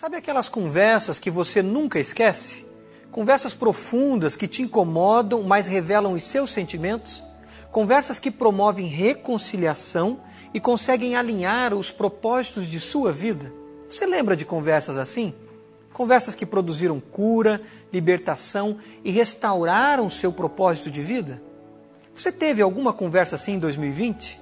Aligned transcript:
Sabe 0.00 0.16
aquelas 0.16 0.48
conversas 0.48 1.18
que 1.18 1.30
você 1.30 1.60
nunca 1.60 2.00
esquece? 2.00 2.64
Conversas 3.10 3.52
profundas 3.52 4.34
que 4.34 4.48
te 4.48 4.62
incomodam, 4.62 5.42
mas 5.42 5.66
revelam 5.66 6.14
os 6.14 6.24
seus 6.24 6.52
sentimentos? 6.52 7.22
Conversas 7.70 8.18
que 8.18 8.30
promovem 8.30 8.86
reconciliação 8.86 10.20
e 10.54 10.58
conseguem 10.58 11.16
alinhar 11.16 11.74
os 11.74 11.90
propósitos 11.90 12.66
de 12.66 12.80
sua 12.80 13.12
vida? 13.12 13.52
Você 13.90 14.06
lembra 14.06 14.34
de 14.34 14.46
conversas 14.46 14.96
assim? 14.96 15.34
Conversas 15.92 16.34
que 16.34 16.46
produziram 16.46 16.98
cura, 16.98 17.60
libertação 17.92 18.78
e 19.04 19.10
restauraram 19.10 20.08
seu 20.08 20.32
propósito 20.32 20.90
de 20.90 21.02
vida? 21.02 21.42
Você 22.14 22.32
teve 22.32 22.62
alguma 22.62 22.94
conversa 22.94 23.34
assim 23.34 23.56
em 23.56 23.58
2020? 23.58 24.40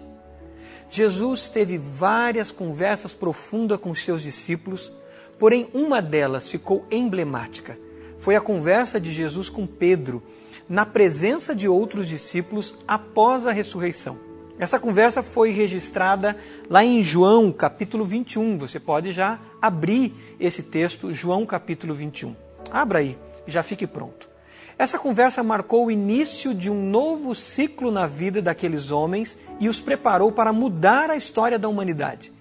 Jesus 0.88 1.48
teve 1.48 1.76
várias 1.76 2.52
conversas 2.52 3.12
profundas 3.12 3.80
com 3.80 3.92
seus 3.92 4.22
discípulos 4.22 4.92
Porém, 5.38 5.68
uma 5.72 6.02
delas 6.02 6.50
ficou 6.50 6.84
emblemática. 6.90 7.78
Foi 8.18 8.34
a 8.34 8.40
conversa 8.40 9.00
de 9.00 9.12
Jesus 9.12 9.48
com 9.48 9.66
Pedro, 9.66 10.22
na 10.68 10.84
presença 10.84 11.54
de 11.54 11.68
outros 11.68 12.08
discípulos 12.08 12.74
após 12.86 13.46
a 13.46 13.52
ressurreição. 13.52 14.18
Essa 14.58 14.78
conversa 14.80 15.22
foi 15.22 15.50
registrada 15.50 16.36
lá 16.68 16.84
em 16.84 17.00
João, 17.00 17.52
capítulo 17.52 18.04
21. 18.04 18.58
Você 18.58 18.80
pode 18.80 19.12
já 19.12 19.38
abrir 19.62 20.12
esse 20.40 20.64
texto, 20.64 21.14
João, 21.14 21.46
capítulo 21.46 21.94
21. 21.94 22.34
Abra 22.72 22.98
aí, 22.98 23.16
já 23.46 23.62
fique 23.62 23.86
pronto. 23.86 24.28
Essa 24.76 24.98
conversa 24.98 25.42
marcou 25.44 25.86
o 25.86 25.90
início 25.90 26.52
de 26.52 26.68
um 26.68 26.90
novo 26.90 27.34
ciclo 27.34 27.90
na 27.90 28.06
vida 28.08 28.42
daqueles 28.42 28.90
homens 28.90 29.38
e 29.60 29.68
os 29.68 29.80
preparou 29.80 30.32
para 30.32 30.52
mudar 30.52 31.08
a 31.08 31.16
história 31.16 31.58
da 31.58 31.68
humanidade. 31.68 32.32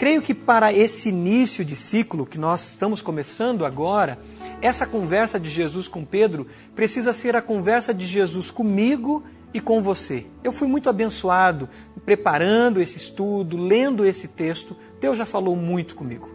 Creio 0.00 0.22
que 0.22 0.32
para 0.32 0.72
esse 0.72 1.10
início 1.10 1.62
de 1.62 1.76
ciclo 1.76 2.24
que 2.24 2.38
nós 2.38 2.70
estamos 2.70 3.02
começando 3.02 3.66
agora, 3.66 4.18
essa 4.62 4.86
conversa 4.86 5.38
de 5.38 5.50
Jesus 5.50 5.86
com 5.88 6.06
Pedro 6.06 6.46
precisa 6.74 7.12
ser 7.12 7.36
a 7.36 7.42
conversa 7.42 7.92
de 7.92 8.06
Jesus 8.06 8.50
comigo 8.50 9.22
e 9.52 9.60
com 9.60 9.82
você. 9.82 10.26
Eu 10.42 10.52
fui 10.52 10.66
muito 10.66 10.88
abençoado 10.88 11.68
preparando 12.02 12.80
esse 12.80 12.96
estudo, 12.96 13.58
lendo 13.58 14.06
esse 14.06 14.26
texto. 14.26 14.74
Deus 14.98 15.18
já 15.18 15.26
falou 15.26 15.54
muito 15.54 15.94
comigo. 15.94 16.30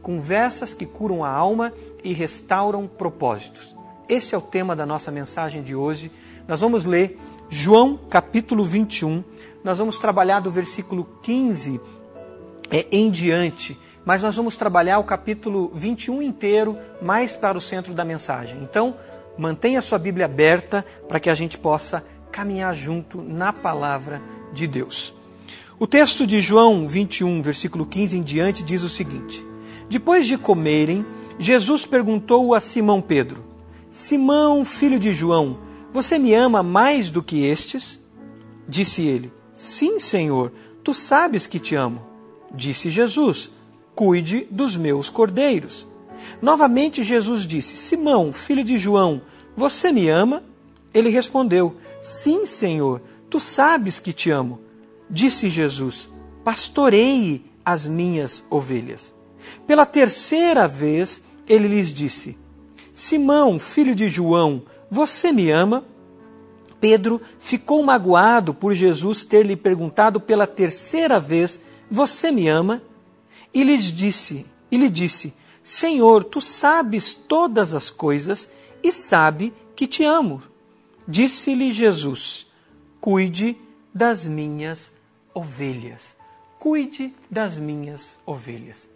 Conversas 0.00 0.72
que 0.72 0.86
curam 0.86 1.22
a 1.22 1.28
alma 1.28 1.74
e 2.02 2.14
restauram 2.14 2.86
propósitos. 2.86 3.76
Esse 4.08 4.34
é 4.34 4.38
o 4.38 4.40
tema 4.40 4.74
da 4.74 4.86
nossa 4.86 5.10
mensagem 5.10 5.62
de 5.62 5.74
hoje. 5.74 6.10
Nós 6.48 6.62
vamos 6.62 6.86
ler 6.86 7.18
João 7.50 8.00
capítulo 8.08 8.64
21. 8.64 9.22
Nós 9.62 9.78
vamos 9.78 9.98
trabalhar 9.98 10.40
do 10.40 10.50
versículo 10.50 11.06
15 11.20 11.78
é, 12.70 12.86
em 12.90 13.10
diante, 13.10 13.78
mas 14.04 14.22
nós 14.22 14.36
vamos 14.36 14.56
trabalhar 14.56 14.98
o 14.98 15.04
capítulo 15.04 15.70
21 15.74 16.22
inteiro 16.22 16.78
mais 17.02 17.36
para 17.36 17.58
o 17.58 17.60
centro 17.60 17.92
da 17.92 18.04
mensagem. 18.04 18.62
Então, 18.62 18.96
mantenha 19.36 19.82
sua 19.82 19.98
Bíblia 19.98 20.26
aberta 20.26 20.84
para 21.08 21.20
que 21.20 21.30
a 21.30 21.34
gente 21.34 21.58
possa 21.58 22.04
caminhar 22.30 22.74
junto 22.74 23.20
na 23.22 23.52
palavra 23.52 24.22
de 24.52 24.66
Deus. 24.66 25.14
O 25.78 25.86
texto 25.86 26.26
de 26.26 26.40
João 26.40 26.86
21, 26.86 27.40
versículo 27.40 27.86
15 27.86 28.18
em 28.18 28.22
diante, 28.22 28.62
diz 28.62 28.82
o 28.82 28.88
seguinte: 28.88 29.44
Depois 29.88 30.26
de 30.26 30.36
comerem, 30.36 31.04
Jesus 31.38 31.86
perguntou 31.86 32.54
a 32.54 32.60
Simão 32.60 33.00
Pedro: 33.00 33.42
Simão, 33.90 34.64
filho 34.64 34.98
de 34.98 35.12
João, 35.14 35.58
você 35.92 36.18
me 36.18 36.34
ama 36.34 36.62
mais 36.62 37.10
do 37.10 37.22
que 37.22 37.46
estes? 37.46 37.98
Disse 38.68 39.02
ele: 39.02 39.32
Sim, 39.54 39.98
Senhor, 39.98 40.52
tu 40.84 40.92
sabes 40.92 41.46
que 41.46 41.58
te 41.58 41.74
amo. 41.74 42.09
Disse 42.52 42.90
Jesus: 42.90 43.50
Cuide 43.94 44.46
dos 44.50 44.76
meus 44.76 45.08
cordeiros. 45.08 45.86
Novamente 46.40 47.02
Jesus 47.02 47.46
disse: 47.46 47.76
Simão, 47.76 48.32
filho 48.32 48.64
de 48.64 48.78
João, 48.78 49.22
você 49.56 49.92
me 49.92 50.08
ama? 50.08 50.42
Ele 50.92 51.08
respondeu: 51.08 51.76
Sim, 52.02 52.44
Senhor, 52.46 53.00
tu 53.28 53.38
sabes 53.38 54.00
que 54.00 54.12
te 54.12 54.30
amo. 54.30 54.60
Disse 55.08 55.48
Jesus: 55.48 56.08
Pastoreie 56.44 57.44
as 57.64 57.86
minhas 57.86 58.42
ovelhas. 58.50 59.12
Pela 59.66 59.86
terceira 59.86 60.66
vez, 60.66 61.22
ele 61.48 61.68
lhes 61.68 61.92
disse: 61.92 62.38
Simão, 62.94 63.58
filho 63.58 63.94
de 63.94 64.08
João, 64.08 64.62
você 64.90 65.32
me 65.32 65.50
ama? 65.50 65.84
Pedro 66.80 67.20
ficou 67.38 67.82
magoado 67.82 68.54
por 68.54 68.72
Jesus 68.72 69.24
ter 69.24 69.44
lhe 69.44 69.56
perguntado 69.56 70.20
pela 70.20 70.46
terceira 70.46 71.20
vez 71.20 71.60
você 71.90 72.30
me 72.30 72.48
ama? 72.48 72.82
E 73.52 73.64
lhes 73.64 73.84
disse, 73.84 74.46
e 74.70 74.76
lhe 74.76 74.88
disse: 74.88 75.34
Senhor, 75.64 76.24
tu 76.24 76.40
sabes 76.40 77.14
todas 77.14 77.74
as 77.74 77.90
coisas 77.90 78.48
e 78.82 78.92
sabe 78.92 79.52
que 79.74 79.86
te 79.86 80.04
amo. 80.04 80.42
Disse-lhe 81.06 81.72
Jesus: 81.72 82.46
Cuide 83.00 83.56
das 83.92 84.26
minhas 84.26 84.92
ovelhas. 85.34 86.16
Cuide 86.58 87.14
das 87.30 87.58
minhas 87.58 88.18
ovelhas. 88.24 88.88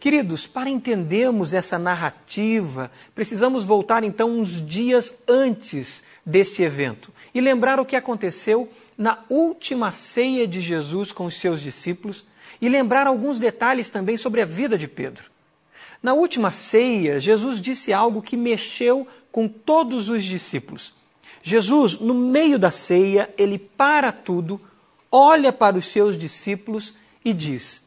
Queridos, 0.00 0.46
para 0.46 0.70
entendermos 0.70 1.52
essa 1.52 1.78
narrativa, 1.78 2.90
precisamos 3.14 3.64
voltar 3.64 4.02
então 4.02 4.30
uns 4.40 4.64
dias 4.66 5.12
antes 5.28 6.02
desse 6.24 6.62
evento 6.62 7.12
e 7.34 7.40
lembrar 7.40 7.78
o 7.78 7.84
que 7.84 7.94
aconteceu 7.94 8.66
na 8.96 9.18
última 9.28 9.92
ceia 9.92 10.48
de 10.48 10.62
Jesus 10.62 11.12
com 11.12 11.26
os 11.26 11.38
seus 11.38 11.60
discípulos, 11.60 12.24
e 12.60 12.68
lembrar 12.68 13.06
alguns 13.06 13.40
detalhes 13.40 13.88
também 13.88 14.16
sobre 14.16 14.40
a 14.42 14.44
vida 14.44 14.76
de 14.76 14.86
Pedro. 14.86 15.24
Na 16.02 16.14
última 16.14 16.50
ceia, 16.52 17.20
Jesus 17.20 17.60
disse 17.60 17.92
algo 17.92 18.22
que 18.22 18.36
mexeu 18.36 19.06
com 19.30 19.46
todos 19.46 20.08
os 20.08 20.24
discípulos. 20.24 20.94
Jesus, 21.42 21.98
no 21.98 22.14
meio 22.14 22.58
da 22.58 22.70
ceia, 22.70 23.32
ele 23.38 23.58
para 23.58 24.12
tudo, 24.12 24.60
olha 25.10 25.52
para 25.52 25.76
os 25.76 25.86
seus 25.86 26.16
discípulos 26.16 26.94
e 27.24 27.32
diz: 27.32 27.82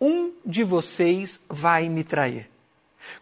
Um 0.00 0.32
de 0.44 0.64
vocês 0.64 1.40
vai 1.48 1.88
me 1.88 2.04
trair. 2.04 2.48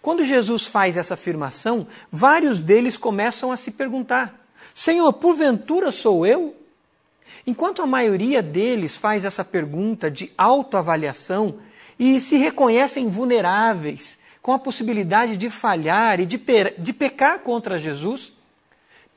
Quando 0.00 0.24
Jesus 0.24 0.64
faz 0.64 0.96
essa 0.96 1.14
afirmação, 1.14 1.86
vários 2.10 2.60
deles 2.60 2.96
começam 2.96 3.50
a 3.50 3.56
se 3.56 3.70
perguntar: 3.70 4.46
Senhor, 4.74 5.12
porventura 5.12 5.90
sou 5.90 6.26
eu? 6.26 6.56
Enquanto 7.46 7.82
a 7.82 7.86
maioria 7.86 8.42
deles 8.42 8.96
faz 8.96 9.24
essa 9.24 9.44
pergunta 9.44 10.10
de 10.10 10.32
autoavaliação 10.36 11.58
e 11.98 12.20
se 12.20 12.36
reconhecem 12.36 13.08
vulneráveis, 13.08 14.18
com 14.42 14.52
a 14.52 14.58
possibilidade 14.58 15.36
de 15.36 15.48
falhar 15.48 16.18
e 16.20 16.26
de, 16.26 16.40
de 16.78 16.92
pecar 16.92 17.38
contra 17.38 17.78
Jesus, 17.78 18.32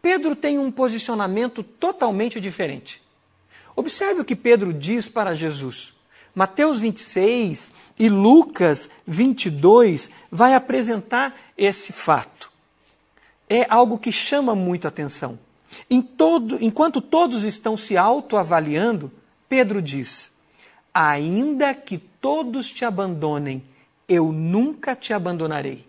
Pedro 0.02 0.36
tem 0.36 0.60
um 0.60 0.72
posicionamento 0.72 1.64
totalmente 1.64 2.40
diferente. 2.40 3.02
Observe 3.76 4.22
o 4.22 4.26
que 4.26 4.36
Pedro 4.36 4.72
diz 4.72 5.10
para 5.10 5.36
Jesus. 5.36 5.94
Mateus 6.36 6.80
26 6.80 7.72
e 7.98 8.08
Lucas 8.08 8.90
22 9.08 10.12
vai 10.30 10.54
apresentar 10.54 11.36
esse 11.58 11.92
fato. 11.92 12.52
É 13.50 13.66
algo 13.70 13.98
que 13.98 14.12
chama 14.12 14.54
muito 14.54 14.88
atenção. 14.88 15.40
Em 15.90 16.02
todo, 16.02 16.58
enquanto 16.64 17.02
todos 17.02 17.44
estão 17.44 17.76
se 17.76 17.98
autoavaliando, 17.98 19.12
Pedro 19.48 19.82
diz: 19.82 20.32
Ainda 20.94 21.74
que 21.74 21.98
todos 21.98 22.72
te 22.72 22.86
abandonem, 22.86 23.64
eu 24.08 24.32
nunca 24.32 24.96
te 24.96 25.14
abandonarei. 25.14 25.86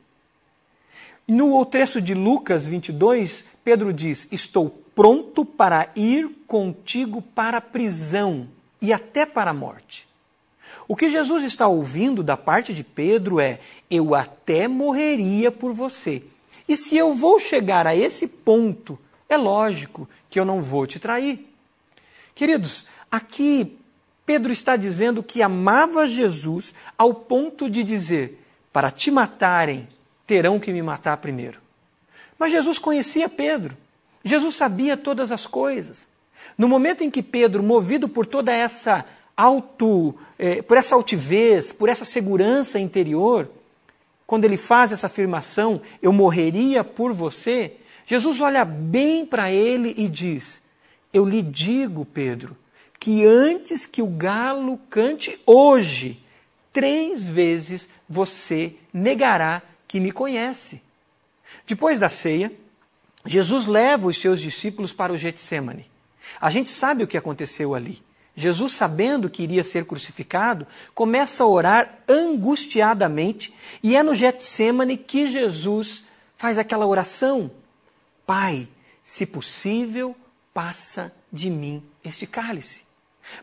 No 1.26 1.64
trecho 1.66 2.00
de 2.00 2.14
Lucas 2.14 2.66
22, 2.66 3.44
Pedro 3.64 3.92
diz: 3.92 4.28
Estou 4.30 4.70
pronto 4.94 5.44
para 5.44 5.90
ir 5.96 6.28
contigo 6.46 7.20
para 7.20 7.58
a 7.58 7.60
prisão 7.60 8.48
e 8.80 8.92
até 8.92 9.26
para 9.26 9.50
a 9.50 9.54
morte. 9.54 10.06
O 10.88 10.94
que 10.94 11.08
Jesus 11.08 11.42
está 11.42 11.66
ouvindo 11.66 12.22
da 12.22 12.36
parte 12.36 12.72
de 12.72 12.84
Pedro 12.84 13.40
é: 13.40 13.58
Eu 13.90 14.14
até 14.14 14.68
morreria 14.68 15.50
por 15.50 15.72
você. 15.72 16.22
E 16.68 16.76
se 16.76 16.96
eu 16.96 17.14
vou 17.14 17.38
chegar 17.38 17.86
a 17.86 17.94
esse 17.94 18.26
ponto 18.26 18.98
é 19.28 19.36
lógico 19.36 20.08
que 20.30 20.38
eu 20.38 20.44
não 20.44 20.62
vou 20.62 20.86
te 20.86 20.98
trair. 20.98 21.46
Queridos, 22.34 22.86
aqui 23.10 23.78
Pedro 24.24 24.52
está 24.52 24.76
dizendo 24.76 25.22
que 25.22 25.42
amava 25.42 26.06
Jesus 26.06 26.74
ao 26.98 27.14
ponto 27.14 27.70
de 27.70 27.82
dizer: 27.82 28.42
para 28.72 28.90
te 28.90 29.10
matarem, 29.10 29.88
terão 30.26 30.58
que 30.60 30.72
me 30.72 30.82
matar 30.82 31.16
primeiro. 31.18 31.60
Mas 32.38 32.52
Jesus 32.52 32.78
conhecia 32.78 33.28
Pedro. 33.28 33.76
Jesus 34.24 34.56
sabia 34.56 34.96
todas 34.96 35.30
as 35.30 35.46
coisas. 35.46 36.06
No 36.58 36.68
momento 36.68 37.02
em 37.02 37.10
que 37.10 37.22
Pedro, 37.22 37.62
movido 37.62 38.08
por 38.08 38.26
toda 38.26 38.52
essa 38.52 39.04
auto, 39.36 40.14
eh, 40.38 40.62
por 40.62 40.76
essa 40.76 40.94
altivez, 40.94 41.72
por 41.72 41.88
essa 41.88 42.04
segurança 42.04 42.78
interior, 42.78 43.48
quando 44.26 44.44
ele 44.44 44.56
faz 44.56 44.90
essa 44.92 45.06
afirmação, 45.06 45.80
eu 46.02 46.12
morreria 46.12 46.82
por 46.82 47.12
você, 47.12 47.76
Jesus 48.06 48.40
olha 48.40 48.64
bem 48.64 49.26
para 49.26 49.50
ele 49.50 49.92
e 49.96 50.08
diz: 50.08 50.62
Eu 51.12 51.24
lhe 51.24 51.42
digo, 51.42 52.04
Pedro, 52.04 52.56
que 52.98 53.26
antes 53.26 53.84
que 53.84 54.00
o 54.00 54.06
galo 54.06 54.78
cante 54.88 55.38
hoje, 55.44 56.24
três 56.72 57.28
vezes 57.28 57.88
você 58.08 58.74
negará 58.92 59.60
que 59.88 59.98
me 59.98 60.12
conhece. 60.12 60.80
Depois 61.66 62.00
da 62.00 62.08
ceia, 62.08 62.52
Jesus 63.24 63.66
leva 63.66 64.06
os 64.06 64.20
seus 64.20 64.40
discípulos 64.40 64.92
para 64.92 65.12
o 65.12 65.18
Getsemane. 65.18 65.90
A 66.40 66.48
gente 66.48 66.68
sabe 66.68 67.02
o 67.02 67.06
que 67.06 67.16
aconteceu 67.16 67.74
ali. 67.74 68.02
Jesus, 68.36 68.74
sabendo 68.74 69.30
que 69.30 69.42
iria 69.42 69.64
ser 69.64 69.86
crucificado, 69.86 70.66
começa 70.94 71.42
a 71.42 71.46
orar 71.46 71.98
angustiadamente, 72.06 73.52
e 73.82 73.96
é 73.96 74.02
no 74.02 74.14
Getsemane 74.14 74.96
que 74.96 75.28
Jesus 75.28 76.04
faz 76.36 76.58
aquela 76.58 76.86
oração: 76.86 77.50
Pai, 78.26 78.68
se 79.02 79.24
possível, 79.24 80.16
passa 80.52 81.14
de 81.32 81.48
mim 81.48 81.82
este 82.04 82.26
cálice. 82.26 82.82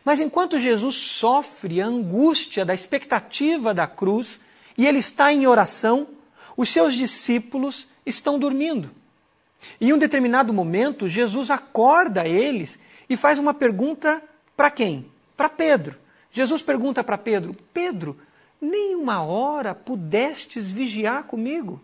Mas 0.04 0.20
enquanto 0.20 0.58
Jesus 0.58 0.94
sofre 0.96 1.80
a 1.80 1.86
angústia 1.86 2.64
da 2.64 2.74
expectativa 2.74 3.72
da 3.72 3.86
cruz 3.86 4.38
e 4.76 4.86
ele 4.86 4.98
está 4.98 5.32
em 5.32 5.46
oração, 5.46 6.08
os 6.56 6.68
seus 6.68 6.94
discípulos 6.94 7.88
estão 8.04 8.38
dormindo. 8.38 8.90
Em 9.80 9.92
um 9.92 9.98
determinado 9.98 10.52
momento, 10.52 11.08
Jesus 11.08 11.50
acorda 11.50 12.26
eles 12.26 12.78
e 13.08 13.16
faz 13.16 13.38
uma 13.38 13.54
pergunta 13.54 14.22
para 14.56 14.70
quem? 14.70 15.10
Para 15.36 15.48
Pedro. 15.48 15.96
Jesus 16.30 16.62
pergunta 16.62 17.02
para 17.02 17.16
Pedro: 17.16 17.56
Pedro, 17.72 18.18
nem 18.60 18.94
uma 18.94 19.22
hora 19.22 19.74
pudestes 19.74 20.70
vigiar 20.70 21.24
comigo? 21.24 21.80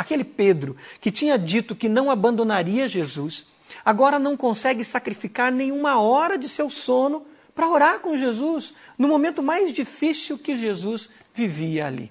Aquele 0.00 0.24
Pedro 0.24 0.78
que 0.98 1.10
tinha 1.10 1.38
dito 1.38 1.76
que 1.76 1.86
não 1.86 2.10
abandonaria 2.10 2.88
Jesus, 2.88 3.44
agora 3.84 4.18
não 4.18 4.34
consegue 4.34 4.82
sacrificar 4.82 5.52
nenhuma 5.52 6.00
hora 6.00 6.38
de 6.38 6.48
seu 6.48 6.70
sono 6.70 7.26
para 7.54 7.68
orar 7.68 8.00
com 8.00 8.16
Jesus, 8.16 8.72
no 8.96 9.06
momento 9.06 9.42
mais 9.42 9.70
difícil 9.70 10.38
que 10.38 10.56
Jesus 10.56 11.10
vivia 11.34 11.86
ali. 11.86 12.10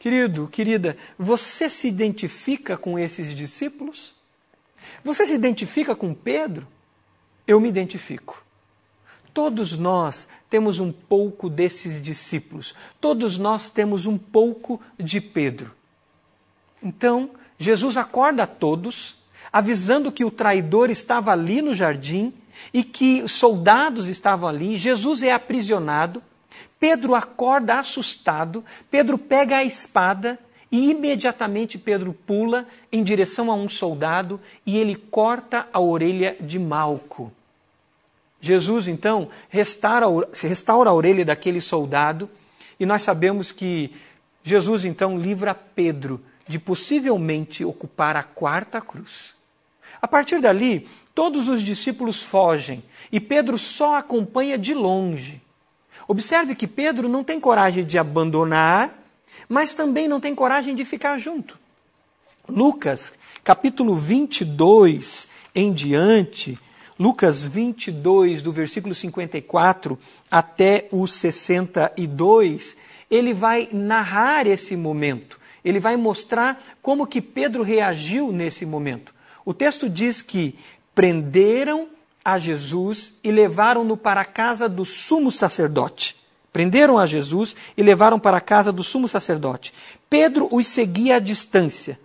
Querido, 0.00 0.48
querida, 0.48 0.96
você 1.16 1.70
se 1.70 1.86
identifica 1.86 2.76
com 2.76 2.98
esses 2.98 3.32
discípulos? 3.32 4.12
Você 5.04 5.28
se 5.28 5.34
identifica 5.34 5.94
com 5.94 6.12
Pedro? 6.12 6.66
Eu 7.46 7.60
me 7.60 7.68
identifico. 7.68 8.44
Todos 9.32 9.78
nós 9.78 10.28
temos 10.50 10.80
um 10.80 10.90
pouco 10.90 11.48
desses 11.48 12.02
discípulos, 12.02 12.74
todos 13.00 13.38
nós 13.38 13.70
temos 13.70 14.06
um 14.06 14.18
pouco 14.18 14.80
de 14.98 15.20
Pedro. 15.20 15.70
Então, 16.84 17.30
Jesus 17.58 17.96
acorda 17.96 18.42
a 18.42 18.46
todos, 18.46 19.16
avisando 19.50 20.12
que 20.12 20.24
o 20.24 20.30
traidor 20.30 20.90
estava 20.90 21.32
ali 21.32 21.62
no 21.62 21.74
jardim 21.74 22.32
e 22.72 22.84
que 22.84 23.26
soldados 23.26 24.06
estavam 24.06 24.48
ali. 24.48 24.76
Jesus 24.76 25.22
é 25.22 25.32
aprisionado. 25.32 26.22
Pedro 26.78 27.14
acorda 27.14 27.78
assustado. 27.78 28.62
Pedro 28.90 29.16
pega 29.16 29.56
a 29.56 29.64
espada 29.64 30.38
e 30.70 30.90
imediatamente 30.90 31.78
Pedro 31.78 32.12
pula 32.12 32.66
em 32.92 33.02
direção 33.02 33.50
a 33.50 33.54
um 33.54 33.68
soldado 33.68 34.40
e 34.66 34.76
ele 34.76 34.96
corta 34.96 35.66
a 35.72 35.80
orelha 35.80 36.36
de 36.40 36.58
Malco. 36.58 37.32
Jesus, 38.40 38.88
então, 38.88 39.30
restaura, 39.48 40.28
restaura 40.42 40.90
a 40.90 40.94
orelha 40.94 41.24
daquele 41.24 41.60
soldado 41.62 42.28
e 42.78 42.84
nós 42.84 43.02
sabemos 43.02 43.50
que 43.50 43.94
Jesus, 44.42 44.84
então, 44.84 45.18
livra 45.18 45.54
Pedro 45.54 46.20
de 46.46 46.58
possivelmente 46.58 47.64
ocupar 47.64 48.16
a 48.16 48.22
quarta 48.22 48.80
cruz. 48.80 49.34
A 50.00 50.08
partir 50.08 50.40
dali, 50.40 50.88
todos 51.14 51.48
os 51.48 51.62
discípulos 51.62 52.22
fogem 52.22 52.82
e 53.10 53.18
Pedro 53.18 53.56
só 53.56 53.96
acompanha 53.96 54.58
de 54.58 54.74
longe. 54.74 55.40
Observe 56.06 56.54
que 56.54 56.66
Pedro 56.66 57.08
não 57.08 57.24
tem 57.24 57.40
coragem 57.40 57.84
de 57.84 57.98
abandonar, 57.98 58.92
mas 59.48 59.72
também 59.72 60.06
não 60.06 60.20
tem 60.20 60.34
coragem 60.34 60.74
de 60.74 60.84
ficar 60.84 61.18
junto. 61.18 61.58
Lucas, 62.46 63.14
capítulo 63.42 63.96
22 63.96 65.28
em 65.54 65.72
diante, 65.72 66.58
Lucas 66.98 67.46
22, 67.46 68.42
do 68.42 68.52
versículo 68.52 68.94
54 68.94 69.98
até 70.30 70.86
o 70.92 71.06
62, 71.06 72.76
ele 73.10 73.32
vai 73.32 73.68
narrar 73.72 74.46
esse 74.46 74.76
momento. 74.76 75.40
Ele 75.64 75.80
vai 75.80 75.96
mostrar 75.96 76.62
como 76.82 77.06
que 77.06 77.20
Pedro 77.22 77.62
reagiu 77.62 78.30
nesse 78.32 78.66
momento. 78.66 79.14
O 79.44 79.54
texto 79.54 79.88
diz 79.88 80.20
que 80.20 80.58
prenderam 80.94 81.88
a 82.24 82.38
Jesus 82.38 83.14
e 83.22 83.30
levaram-no 83.30 83.96
para 83.96 84.20
a 84.20 84.24
casa 84.24 84.68
do 84.68 84.84
sumo 84.84 85.30
sacerdote. 85.30 86.16
Prenderam 86.52 86.98
a 86.98 87.06
Jesus 87.06 87.56
e 87.76 87.82
levaram 87.82 88.18
para 88.18 88.36
a 88.36 88.40
casa 88.40 88.70
do 88.70 88.84
sumo 88.84 89.08
sacerdote. 89.08 89.74
Pedro 90.08 90.48
os 90.52 90.68
seguia 90.68 91.16
à 91.16 91.18
distância. 91.18 91.98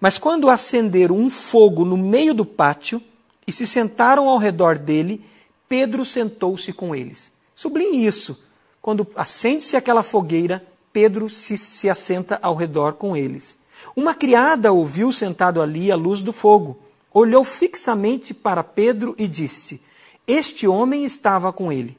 Mas 0.00 0.18
quando 0.18 0.50
acenderam 0.50 1.16
um 1.16 1.30
fogo 1.30 1.84
no 1.84 1.96
meio 1.96 2.34
do 2.34 2.44
pátio, 2.44 3.00
e 3.46 3.52
se 3.52 3.66
sentaram 3.66 4.28
ao 4.28 4.38
redor 4.38 4.78
dele, 4.78 5.24
Pedro 5.68 6.04
sentou-se 6.04 6.72
com 6.72 6.94
eles. 6.94 7.30
Sublinhe 7.54 8.06
isso. 8.06 8.38
Quando 8.80 9.06
acende-se 9.14 9.76
aquela 9.76 10.02
fogueira, 10.02 10.66
Pedro 10.92 11.28
se, 11.30 11.56
se 11.56 11.88
assenta 11.88 12.38
ao 12.42 12.54
redor 12.54 12.94
com 12.94 13.16
eles. 13.16 13.58
Uma 13.96 14.14
criada 14.14 14.72
ouviu 14.72 15.10
sentado 15.10 15.60
ali 15.60 15.90
à 15.90 15.96
luz 15.96 16.22
do 16.22 16.32
fogo, 16.32 16.78
olhou 17.12 17.44
fixamente 17.44 18.32
para 18.32 18.62
Pedro 18.62 19.14
e 19.18 19.26
disse: 19.26 19.80
Este 20.26 20.66
homem 20.66 21.04
estava 21.04 21.52
com 21.52 21.72
ele. 21.72 21.96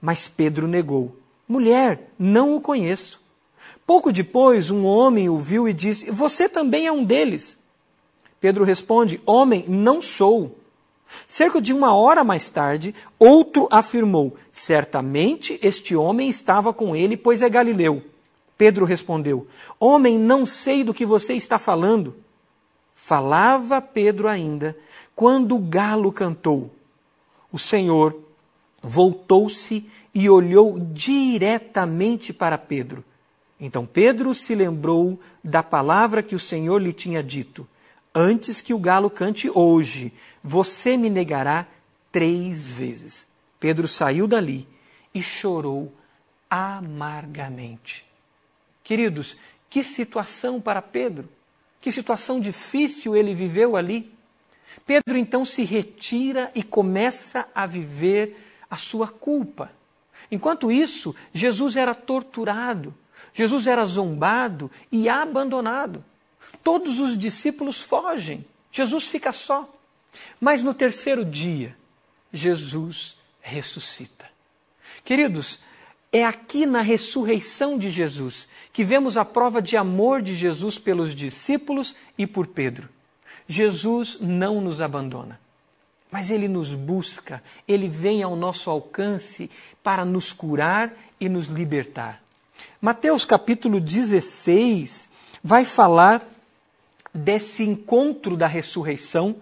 Mas 0.00 0.28
Pedro 0.28 0.68
negou: 0.68 1.16
Mulher, 1.48 2.10
não 2.18 2.54
o 2.54 2.60
conheço. 2.60 3.20
Pouco 3.86 4.12
depois, 4.12 4.70
um 4.70 4.84
homem 4.84 5.28
o 5.28 5.38
viu 5.38 5.68
e 5.68 5.72
disse: 5.72 6.10
Você 6.10 6.48
também 6.48 6.86
é 6.86 6.92
um 6.92 7.04
deles. 7.04 7.58
Pedro 8.40 8.64
responde: 8.64 9.20
Homem, 9.26 9.64
não 9.68 10.00
sou. 10.00 10.56
Cerca 11.26 11.60
de 11.60 11.72
uma 11.72 11.94
hora 11.94 12.22
mais 12.22 12.48
tarde, 12.48 12.94
outro 13.18 13.68
afirmou: 13.70 14.36
Certamente 14.52 15.58
este 15.62 15.96
homem 15.96 16.30
estava 16.30 16.72
com 16.72 16.94
ele, 16.94 17.16
pois 17.16 17.42
é 17.42 17.48
galileu. 17.48 18.02
Pedro 18.60 18.84
respondeu: 18.84 19.46
Homem, 19.78 20.18
não 20.18 20.44
sei 20.44 20.84
do 20.84 20.92
que 20.92 21.06
você 21.06 21.32
está 21.32 21.58
falando. 21.58 22.14
Falava 22.94 23.80
Pedro 23.80 24.28
ainda, 24.28 24.76
quando 25.16 25.56
o 25.56 25.58
galo 25.58 26.12
cantou. 26.12 26.70
O 27.50 27.58
Senhor 27.58 28.14
voltou-se 28.82 29.88
e 30.14 30.28
olhou 30.28 30.78
diretamente 30.78 32.34
para 32.34 32.58
Pedro. 32.58 33.02
Então 33.58 33.86
Pedro 33.86 34.34
se 34.34 34.54
lembrou 34.54 35.18
da 35.42 35.62
palavra 35.62 36.22
que 36.22 36.34
o 36.34 36.38
Senhor 36.38 36.82
lhe 36.82 36.92
tinha 36.92 37.22
dito: 37.22 37.66
Antes 38.14 38.60
que 38.60 38.74
o 38.74 38.78
galo 38.78 39.08
cante 39.08 39.48
hoje, 39.48 40.12
você 40.44 40.98
me 40.98 41.08
negará 41.08 41.66
três 42.12 42.74
vezes. 42.74 43.26
Pedro 43.58 43.88
saiu 43.88 44.28
dali 44.28 44.68
e 45.14 45.22
chorou 45.22 45.90
amargamente. 46.50 48.09
Queridos, 48.90 49.36
que 49.68 49.84
situação 49.84 50.60
para 50.60 50.82
Pedro, 50.82 51.28
que 51.80 51.92
situação 51.92 52.40
difícil 52.40 53.14
ele 53.14 53.36
viveu 53.36 53.76
ali. 53.76 54.12
Pedro 54.84 55.16
então 55.16 55.44
se 55.44 55.62
retira 55.62 56.50
e 56.56 56.64
começa 56.64 57.46
a 57.54 57.68
viver 57.68 58.36
a 58.68 58.76
sua 58.76 59.06
culpa. 59.06 59.70
Enquanto 60.28 60.72
isso, 60.72 61.14
Jesus 61.32 61.76
era 61.76 61.94
torturado, 61.94 62.92
Jesus 63.32 63.68
era 63.68 63.86
zombado 63.86 64.68
e 64.90 65.08
abandonado. 65.08 66.04
Todos 66.60 66.98
os 66.98 67.16
discípulos 67.16 67.80
fogem, 67.80 68.44
Jesus 68.72 69.04
fica 69.06 69.32
só. 69.32 69.72
Mas 70.40 70.64
no 70.64 70.74
terceiro 70.74 71.24
dia, 71.24 71.76
Jesus 72.32 73.16
ressuscita. 73.40 74.28
Queridos, 75.04 75.60
é 76.12 76.24
aqui 76.24 76.66
na 76.66 76.80
ressurreição 76.80 77.78
de 77.78 77.88
Jesus 77.92 78.48
que 78.72 78.84
vemos 78.84 79.16
a 79.16 79.24
prova 79.24 79.60
de 79.60 79.76
amor 79.76 80.22
de 80.22 80.34
Jesus 80.34 80.78
pelos 80.78 81.14
discípulos 81.14 81.94
e 82.16 82.26
por 82.26 82.46
Pedro. 82.46 82.88
Jesus 83.48 84.18
não 84.20 84.60
nos 84.60 84.80
abandona, 84.80 85.40
mas 86.10 86.30
ele 86.30 86.46
nos 86.46 86.74
busca, 86.74 87.42
ele 87.66 87.88
vem 87.88 88.22
ao 88.22 88.36
nosso 88.36 88.70
alcance 88.70 89.50
para 89.82 90.04
nos 90.04 90.32
curar 90.32 90.92
e 91.20 91.28
nos 91.28 91.48
libertar. 91.48 92.22
Mateus 92.80 93.24
capítulo 93.24 93.80
16 93.80 95.10
vai 95.42 95.64
falar 95.64 96.26
desse 97.12 97.64
encontro 97.64 98.36
da 98.36 98.46
ressurreição, 98.46 99.36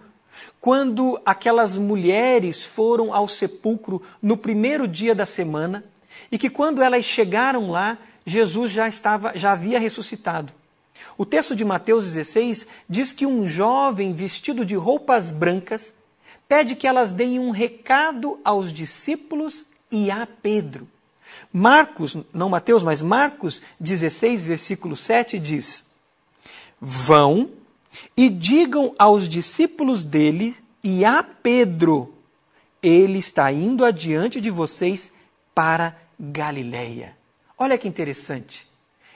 quando 0.59 1.19
aquelas 1.25 1.77
mulheres 1.77 2.63
foram 2.63 3.13
ao 3.13 3.27
sepulcro 3.27 4.01
no 4.21 4.37
primeiro 4.37 4.87
dia 4.87 5.13
da 5.13 5.25
semana 5.25 5.83
e 6.31 6.37
que 6.37 6.49
quando 6.49 6.81
elas 6.81 7.05
chegaram 7.05 7.69
lá, 7.69 7.97
Jesus 8.29 8.71
já 8.71 8.87
estava, 8.87 9.33
já 9.35 9.51
havia 9.51 9.79
ressuscitado. 9.79 10.53
O 11.17 11.25
texto 11.25 11.55
de 11.55 11.65
Mateus 11.65 12.05
16 12.05 12.67
diz 12.87 13.11
que 13.11 13.25
um 13.25 13.45
jovem 13.45 14.13
vestido 14.13 14.65
de 14.65 14.75
roupas 14.75 15.31
brancas 15.31 15.93
pede 16.47 16.75
que 16.75 16.87
elas 16.87 17.11
deem 17.11 17.39
um 17.39 17.51
recado 17.51 18.39
aos 18.43 18.71
discípulos 18.71 19.65
e 19.91 20.09
a 20.09 20.27
Pedro. 20.27 20.87
Marcos, 21.51 22.17
não 22.33 22.49
Mateus, 22.49 22.83
mas 22.83 23.01
Marcos 23.01 23.61
16, 23.79 24.45
versículo 24.45 24.95
7 24.95 25.39
diz: 25.39 25.85
Vão 26.79 27.49
e 28.15 28.29
digam 28.29 28.93
aos 28.97 29.27
discípulos 29.27 30.03
dele 30.03 30.55
e 30.83 31.03
a 31.05 31.23
Pedro: 31.23 32.13
Ele 32.81 33.19
está 33.19 33.51
indo 33.51 33.85
adiante 33.85 34.39
de 34.39 34.49
vocês 34.49 35.11
para 35.53 35.95
Galiléia. 36.19 37.18
Olha 37.59 37.77
que 37.77 37.89
interessante 37.89 38.65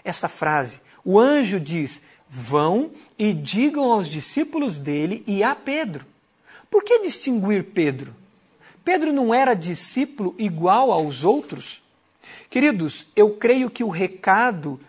essa 0.03 0.27
frase. 0.27 0.81
O 1.05 1.17
anjo 1.17 1.61
diz: 1.61 2.01
Vão 2.29 2.91
e 3.17 3.33
digam 3.33 3.91
aos 3.91 4.09
discípulos 4.09 4.77
dele 4.77 5.23
e 5.25 5.41
a 5.43 5.55
Pedro. 5.55 6.05
Por 6.69 6.83
que 6.83 6.99
distinguir 6.99 7.63
Pedro? 7.63 8.13
Pedro 8.83 9.13
não 9.13 9.33
era 9.33 9.53
discípulo 9.53 10.35
igual 10.37 10.91
aos 10.91 11.23
outros? 11.23 11.81
Queridos, 12.49 13.07
eu 13.15 13.31
creio 13.37 13.69
que 13.69 13.83
o 13.83 13.89
recado 13.89 14.79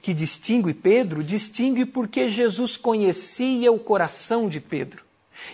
que 0.00 0.14
distingue 0.14 0.72
Pedro 0.72 1.22
distingue 1.22 1.84
porque 1.84 2.30
Jesus 2.30 2.76
conhecia 2.76 3.70
o 3.70 3.78
coração 3.78 4.48
de 4.48 4.60
Pedro. 4.60 5.04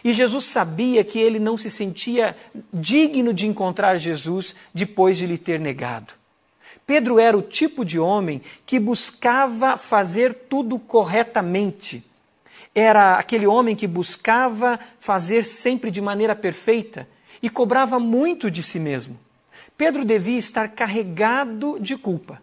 E 0.04 0.12
Jesus 0.12 0.44
sabia 0.44 1.02
que 1.02 1.18
ele 1.18 1.40
não 1.40 1.58
se 1.58 1.70
sentia 1.70 2.36
digno 2.72 3.34
de 3.34 3.46
encontrar 3.46 3.96
Jesus 3.96 4.54
depois 4.72 5.18
de 5.18 5.26
lhe 5.26 5.38
ter 5.38 5.58
negado. 5.58 6.19
Pedro 6.90 7.20
era 7.20 7.38
o 7.38 7.42
tipo 7.42 7.84
de 7.84 8.00
homem 8.00 8.42
que 8.66 8.80
buscava 8.80 9.76
fazer 9.76 10.34
tudo 10.34 10.76
corretamente. 10.76 12.04
Era 12.74 13.14
aquele 13.14 13.46
homem 13.46 13.76
que 13.76 13.86
buscava 13.86 14.76
fazer 14.98 15.44
sempre 15.44 15.88
de 15.92 16.00
maneira 16.00 16.34
perfeita 16.34 17.08
e 17.40 17.48
cobrava 17.48 18.00
muito 18.00 18.50
de 18.50 18.60
si 18.60 18.80
mesmo. 18.80 19.16
Pedro 19.76 20.04
devia 20.04 20.36
estar 20.36 20.68
carregado 20.70 21.78
de 21.78 21.96
culpa. 21.96 22.42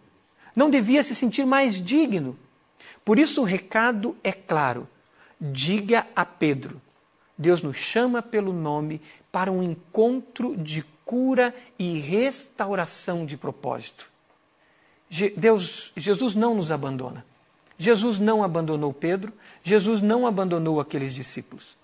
Não 0.56 0.70
devia 0.70 1.04
se 1.04 1.14
sentir 1.14 1.44
mais 1.44 1.74
digno. 1.74 2.34
Por 3.04 3.18
isso 3.18 3.42
o 3.42 3.44
recado 3.44 4.16
é 4.24 4.32
claro: 4.32 4.88
diga 5.38 6.06
a 6.16 6.24
Pedro. 6.24 6.80
Deus 7.36 7.60
nos 7.60 7.76
chama 7.76 8.22
pelo 8.22 8.54
nome 8.54 9.02
para 9.30 9.52
um 9.52 9.62
encontro 9.62 10.56
de 10.56 10.82
cura 11.04 11.54
e 11.78 12.00
restauração 12.00 13.26
de 13.26 13.36
propósito. 13.36 14.16
Deus, 15.36 15.92
Jesus 15.96 16.34
não 16.34 16.54
nos 16.54 16.70
abandona. 16.70 17.24
Jesus 17.76 18.18
não 18.18 18.42
abandonou 18.42 18.92
Pedro, 18.92 19.32
Jesus 19.62 20.02
não 20.02 20.26
abandonou 20.26 20.80
aqueles 20.80 21.14
discípulos. 21.14 21.76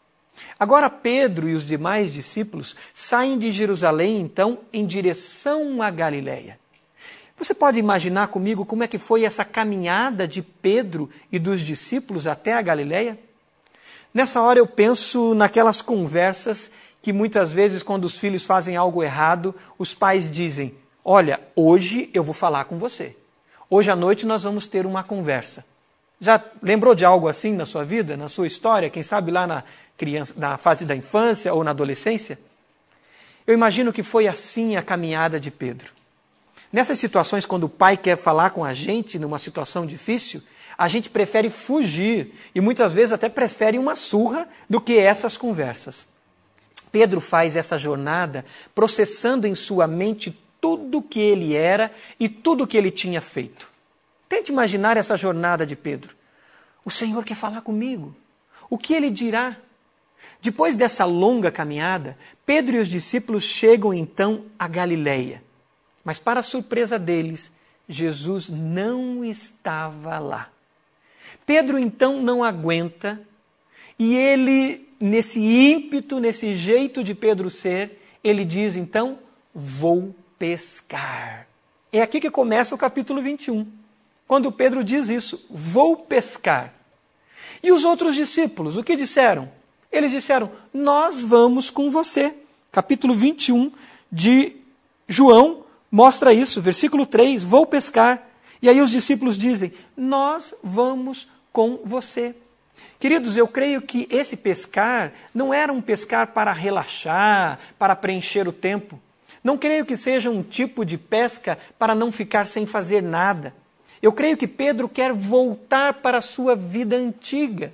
Agora 0.59 0.90
Pedro 0.90 1.49
e 1.49 1.54
os 1.54 1.64
demais 1.64 2.12
discípulos 2.12 2.75
saem 2.93 3.38
de 3.38 3.52
Jerusalém, 3.52 4.21
então, 4.21 4.59
em 4.73 4.85
direção 4.85 5.81
a 5.81 5.90
Galiléia. 5.90 6.59
Você 7.37 7.54
pode 7.54 7.78
imaginar 7.78 8.28
comigo 8.28 8.64
como 8.64 8.85
é 8.85 8.88
que 8.88 8.99
foi 8.99 9.25
essa 9.25 9.45
caminhada 9.45 10.26
de 10.26 10.43
Pedro 10.43 11.11
e 11.31 11.38
dos 11.38 11.61
discípulos 11.61 12.26
até 12.26 12.52
a 12.54 12.62
Galiléia? 12.62 13.19
Nessa 14.12 14.40
hora 14.40 14.59
eu 14.59 14.66
penso 14.66 15.35
naquelas 15.35 15.83
conversas 15.83 16.71
que 17.02 17.12
muitas 17.12 17.52
vezes, 17.52 17.83
quando 17.83 18.04
os 18.04 18.19
filhos 18.19 18.45
fazem 18.45 18.76
algo 18.76 19.02
errado, 19.02 19.54
os 19.76 19.95
pais 19.95 20.31
dizem: 20.31 20.75
Olha, 21.04 21.38
hoje 21.54 22.08
eu 22.14 22.23
vou 22.23 22.32
falar 22.32 22.64
com 22.64 22.78
você. 22.78 23.14
Hoje 23.68 23.90
à 23.90 23.96
noite 23.96 24.25
nós 24.25 24.44
vamos 24.44 24.66
ter 24.66 24.87
uma 24.87 25.02
conversa. 25.02 25.62
Já 26.18 26.42
lembrou 26.62 26.94
de 26.94 27.04
algo 27.04 27.28
assim 27.28 27.52
na 27.52 27.66
sua 27.66 27.84
vida, 27.84 28.16
na 28.16 28.28
sua 28.30 28.46
história? 28.46 28.88
Quem 28.88 29.02
sabe 29.02 29.30
lá 29.30 29.46
na, 29.46 29.64
criança, 29.99 30.32
na 30.34 30.56
fase 30.56 30.87
da 30.87 30.96
infância 30.96 31.52
ou 31.52 31.62
na 31.62 31.73
adolescência? 31.73 32.38
Eu 33.46 33.52
imagino 33.52 33.92
que 33.92 34.02
foi 34.02 34.26
assim 34.26 34.76
a 34.76 34.82
caminhada 34.82 35.38
de 35.38 35.50
Pedro. 35.50 35.92
Nessas 36.73 36.99
situações, 36.99 37.44
quando 37.44 37.64
o 37.64 37.68
pai 37.68 37.99
quer 37.99 38.16
falar 38.16 38.50
com 38.50 38.64
a 38.64 38.73
gente 38.73 39.18
numa 39.18 39.38
situação 39.38 39.84
difícil, 39.84 40.42
a 40.78 40.88
gente 40.88 41.11
prefere 41.11 41.50
fugir 41.50 42.32
e 42.54 42.61
muitas 42.62 42.94
vezes 42.94 43.12
até 43.12 43.28
prefere 43.28 43.78
uma 43.78 43.94
surra 43.94 44.49
do 44.70 44.80
que 44.80 44.96
essas 44.96 45.37
conversas. 45.37 46.06
Pedro 46.90 47.20
faz 47.20 47.56
essa 47.56 47.76
jornada 47.76 48.44
processando 48.75 49.46
em 49.46 49.54
sua 49.54 49.87
mente 49.87 50.30
tudo 50.64 51.02
que 51.02 51.21
ele 51.21 51.54
era 51.54 51.92
e 52.18 52.26
tudo 52.26 52.66
que 52.66 52.75
ele 52.75 52.90
tinha 52.90 53.21
feito. 53.21 53.68
Tente 54.26 54.50
imaginar 54.50 54.97
essa 54.97 55.14
jornada 55.14 55.66
de 55.66 55.76
Pedro. 55.76 56.16
O 56.83 56.90
Senhor 56.90 57.23
quer 57.23 57.35
falar 57.35 57.61
comigo. 57.61 58.16
O 58.71 58.78
que 58.78 58.94
ele 58.94 59.11
dirá? 59.11 59.59
Depois 60.40 60.75
dessa 60.75 61.04
longa 61.04 61.50
caminhada, 61.50 62.16
Pedro 62.47 62.76
e 62.76 62.78
os 62.78 62.88
discípulos 62.88 63.44
chegam 63.44 63.92
então 63.92 64.47
a 64.59 64.66
Galiléia. 64.66 65.44
Mas, 66.02 66.18
para 66.18 66.42
surpresa 66.42 66.99
deles, 66.99 67.52
Jesus 67.87 68.49
não 68.49 69.23
estava 69.23 70.18
lá. 70.18 70.49
Pedro 71.44 71.78
então 71.78 72.23
não 72.23 72.42
aguenta 72.42 73.21
e 73.99 74.16
ele, 74.16 74.88
nesse 74.99 75.40
ímpeto, 75.40 76.18
nesse 76.18 76.54
jeito 76.54 77.04
de 77.04 77.14
Pedro 77.14 77.50
ser, 77.50 78.00
ele 78.25 78.47
diz 78.47 78.76
então: 78.76 79.18
Vou 79.54 80.14
pescar. 80.38 81.47
É 81.93 82.03
aqui 82.03 82.21
que 82.21 82.31
começa 82.31 82.75
o 82.75 82.79
capítulo 82.79 83.23
21. 83.23 83.67
Quando 84.26 84.50
Pedro 84.50 84.83
diz 84.83 85.09
isso, 85.09 85.45
vou 85.50 85.97
pescar. 85.97 86.73
E 87.62 87.71
os 87.71 87.85
outros 87.85 88.14
discípulos, 88.14 88.76
o 88.76 88.85
que 88.85 88.97
disseram? 88.97 89.50
Eles 89.93 90.11
disseram: 90.11 90.50
Nós 90.73 91.23
vamos 91.23 91.71
com 91.71 91.91
você. 91.91 92.35
Capítulo 92.73 93.14
21 93.14 93.71
de 94.11 94.57
João 95.09 95.64
mostra 95.91 96.33
isso, 96.33 96.61
versículo 96.61 97.07
3: 97.07 97.45
Vou 97.45 97.67
pescar. 97.67 98.29
E 98.61 98.69
aí 98.69 98.81
os 98.81 98.91
discípulos 98.91 99.38
dizem: 99.38 99.73
Nós 99.97 100.55
vamos 100.62 101.29
com 101.53 101.79
você. 101.85 102.35
Queridos, 102.99 103.37
eu 103.37 103.47
creio 103.47 103.83
que 103.83 104.09
esse 104.11 104.37
pescar 104.37 105.12
não 105.33 105.55
era 105.55 105.73
um 105.73 105.81
pescar 105.81 106.29
para 106.29 106.53
relaxar, 106.53 107.59
para 107.79 107.95
preencher 107.95 108.49
o 108.49 108.53
tempo. 108.53 109.00
Não 109.44 109.58
creio 109.58 109.84
que 109.84 109.94
seja 109.94 110.30
um 110.30 110.42
tipo 110.42 110.86
de 110.86 110.96
pesca 110.96 111.58
para 111.78 111.94
não 111.94 112.10
ficar 112.10 112.46
sem 112.46 112.64
fazer 112.64 113.02
nada. 113.02 113.54
Eu 114.00 114.10
creio 114.10 114.38
que 114.38 114.48
Pedro 114.48 114.88
quer 114.88 115.12
voltar 115.12 115.94
para 115.94 116.18
a 116.18 116.22
sua 116.22 116.56
vida 116.56 116.96
antiga. 116.96 117.70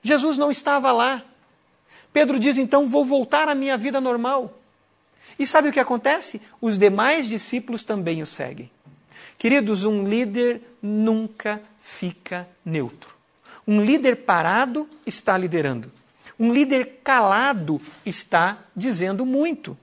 Jesus 0.00 0.38
não 0.38 0.48
estava 0.48 0.92
lá. 0.92 1.24
Pedro 2.12 2.38
diz 2.38 2.56
então: 2.56 2.88
Vou 2.88 3.04
voltar 3.04 3.48
à 3.48 3.54
minha 3.54 3.76
vida 3.76 4.00
normal. 4.00 4.58
E 5.36 5.46
sabe 5.46 5.68
o 5.68 5.72
que 5.72 5.80
acontece? 5.80 6.40
Os 6.60 6.78
demais 6.78 7.26
discípulos 7.26 7.82
também 7.82 8.22
o 8.22 8.26
seguem. 8.26 8.70
Queridos, 9.38 9.84
um 9.84 10.06
líder 10.08 10.62
nunca 10.80 11.60
fica 11.80 12.48
neutro. 12.64 13.12
Um 13.66 13.82
líder 13.82 14.18
parado 14.18 14.88
está 15.04 15.36
liderando. 15.36 15.90
Um 16.38 16.52
líder 16.52 17.00
calado 17.02 17.80
está 18.04 18.58
dizendo 18.74 19.26
muito. 19.26 19.76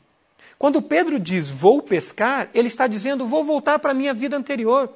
Quando 0.59 0.81
Pedro 0.81 1.19
diz 1.19 1.49
vou 1.49 1.81
pescar, 1.81 2.49
ele 2.53 2.67
está 2.67 2.85
dizendo 2.85 3.25
vou 3.25 3.43
voltar 3.43 3.79
para 3.79 3.91
a 3.91 3.95
minha 3.95 4.13
vida 4.13 4.37
anterior. 4.37 4.93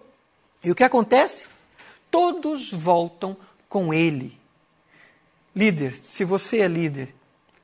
E 0.64 0.70
o 0.70 0.76
que 0.76 0.84
acontece? 0.84 1.48
Todos 2.12 2.72
voltam 2.72 3.36
com 3.68 3.92
ele. 3.92 4.38
Líder, 5.56 5.96
se 6.04 6.24
você 6.24 6.60
é 6.60 6.68
líder, 6.68 7.16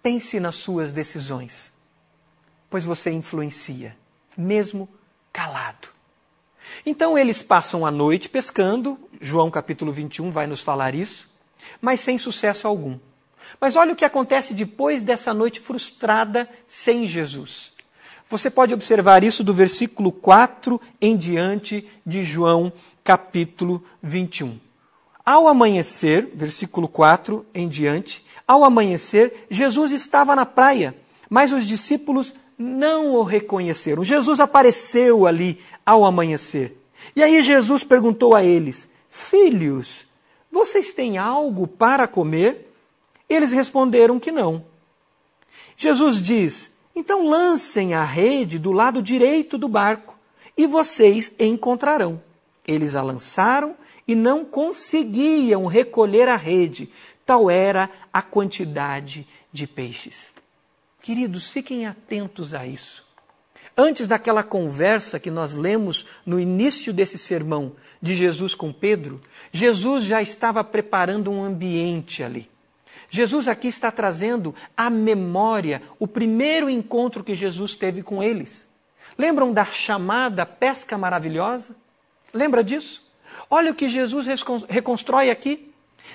Pense 0.02 0.40
nas 0.40 0.56
suas 0.56 0.94
decisões, 0.94 1.74
pois 2.70 2.86
você 2.86 3.12
influencia, 3.12 3.98
mesmo 4.38 4.88
calado. 5.32 5.90
Então 6.86 7.18
eles 7.18 7.42
passam 7.42 7.86
a 7.86 7.92
noite 7.92 8.30
pescando, 8.30 8.98
João 9.20 9.52
capítulo 9.52 9.92
21 9.92 10.32
vai 10.32 10.48
nos 10.48 10.62
falar 10.62 10.96
isso, 10.96 11.28
mas 11.82 12.00
sem 12.00 12.18
sucesso 12.18 12.66
algum. 12.66 12.98
Mas 13.60 13.76
olha 13.76 13.92
o 13.92 13.96
que 13.96 14.06
acontece 14.06 14.54
depois 14.54 15.04
dessa 15.04 15.34
noite 15.34 15.60
frustrada 15.60 16.50
sem 16.66 17.06
Jesus. 17.06 17.74
Você 18.30 18.52
pode 18.52 18.76
observar 18.76 19.24
isso 19.24 19.44
do 19.44 19.56
versículo 19.56 20.12
4 20.12 20.80
em 21.02 21.18
diante 21.18 21.88
de 22.06 22.24
João 22.24 22.72
capítulo 23.04 23.84
21. 24.04 24.60
Ao 25.26 25.48
amanhecer, 25.48 26.30
versículo 26.36 26.88
4 26.88 27.44
em 27.56 27.68
diante, 27.68 28.24
ao 28.48 28.64
amanhecer, 28.64 29.48
Jesus 29.50 29.92
estava 29.92 30.36
na 30.36 30.46
praia, 30.46 30.96
mas 31.28 31.52
os 31.52 31.66
discípulos 31.66 32.36
não 32.56 33.16
o 33.16 33.24
reconheceram. 33.24 34.04
Jesus 34.04 34.40
apareceu 34.40 35.26
ali 35.26 35.60
ao 35.84 36.06
amanhecer. 36.06 36.78
E 37.16 37.24
aí 37.24 37.42
Jesus 37.42 37.84
perguntou 37.84 38.36
a 38.36 38.44
eles: 38.44 38.88
Filhos, 39.10 40.06
vocês 40.52 40.94
têm 40.94 41.18
algo 41.18 41.68
para 41.68 42.08
comer? 42.08 42.72
Eles 43.28 43.52
responderam 43.52 44.20
que 44.20 44.32
não. 44.32 44.64
Jesus 45.76 46.22
diz: 46.22 46.72
Então 46.96 47.28
lancem 47.28 47.94
a 47.94 48.04
rede 48.04 48.60
do 48.60 48.72
lado 48.72 49.02
direito 49.02 49.58
do 49.58 49.68
barco 49.68 50.18
e 50.58 50.68
vocês 50.68 51.32
encontrarão. 51.40 52.22
Eles 52.68 52.96
a 52.96 53.02
lançaram 53.02 53.76
e 54.08 54.16
não 54.16 54.44
conseguiam 54.44 55.66
recolher 55.66 56.28
a 56.28 56.36
rede, 56.36 56.90
tal 57.26 57.50
era 57.50 57.90
a 58.12 58.22
quantidade 58.22 59.28
de 59.54 59.68
peixes. 59.68 60.34
Queridos, 61.02 61.50
fiquem 61.50 61.86
atentos 61.86 62.54
a 62.54 62.66
isso. 62.66 63.08
Antes 63.78 64.08
daquela 64.08 64.44
conversa 64.44 65.20
que 65.20 65.32
nós 65.32 65.54
lemos 65.54 66.06
no 66.26 66.40
início 66.40 66.92
desse 66.92 67.18
sermão 67.18 67.74
de 68.02 68.14
Jesus 68.14 68.54
com 68.54 68.74
Pedro, 68.74 69.22
Jesus 69.52 70.04
já 70.04 70.22
estava 70.22 70.64
preparando 70.64 71.32
um 71.32 71.44
ambiente 71.44 72.22
ali. 72.22 72.50
Jesus 73.10 73.48
aqui 73.48 73.68
está 73.68 73.92
trazendo 73.92 74.54
à 74.78 74.90
memória 74.90 75.82
o 75.98 76.08
primeiro 76.08 76.70
encontro 76.70 77.24
que 77.24 77.36
Jesus 77.36 77.76
teve 77.76 78.04
com 78.04 78.22
eles. 78.22 78.68
Lembram 79.18 79.52
da 79.52 79.66
chamada 79.66 80.46
pesca 80.46 80.98
maravilhosa? 80.98 81.76
Lembra 82.34 82.64
disso? 82.64 83.04
Olha 83.50 83.72
o 83.72 83.76
que 83.76 83.90
Jesus 83.90 84.28
reconstrói 84.68 85.30
aqui. 85.30 85.70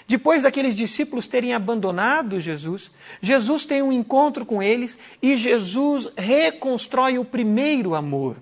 Depois 0.07 0.43
daqueles 0.43 0.75
discípulos 0.75 1.27
terem 1.27 1.55
abandonado 1.55 2.41
Jesus, 2.41 2.91
Jesus 3.21 3.65
tem 3.65 3.83
um 3.83 3.93
encontro 3.93 4.45
com 4.45 4.63
eles 4.63 4.99
e 5.23 5.37
Jesus 5.37 6.09
reconstrói 6.17 7.19
o 7.19 7.25
primeiro 7.25 7.95
amor. 7.95 8.37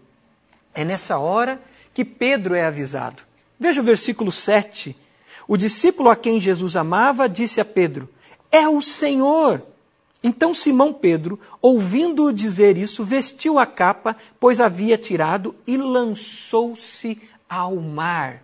É 0.75 0.85
nessa 0.85 1.19
hora 1.19 1.61
que 1.93 2.05
Pedro 2.05 2.55
é 2.55 2.65
avisado. 2.65 3.23
Veja 3.59 3.81
o 3.81 3.85
versículo 3.85 4.33
7. 4.33 4.97
O 5.47 5.57
discípulo 5.57 6.09
a 6.09 6.17
quem 6.17 6.41
Jesus 6.41 6.77
amava 6.77 7.29
disse 7.29 7.61
a 7.61 7.65
Pedro: 7.65 8.09
É 8.53 8.69
o 8.69 8.83
Senhor. 8.83 9.63
Então 10.23 10.55
Simão 10.55 10.93
Pedro, 10.93 11.41
ouvindo-o 11.61 12.33
dizer 12.33 12.77
isso, 12.77 13.03
vestiu 13.03 13.59
a 13.59 13.67
capa, 13.67 14.17
pois 14.39 14.61
havia 14.61 14.97
tirado, 14.97 15.55
e 15.67 15.77
lançou-se 15.77 17.21
ao 17.49 17.77
mar. 17.77 18.43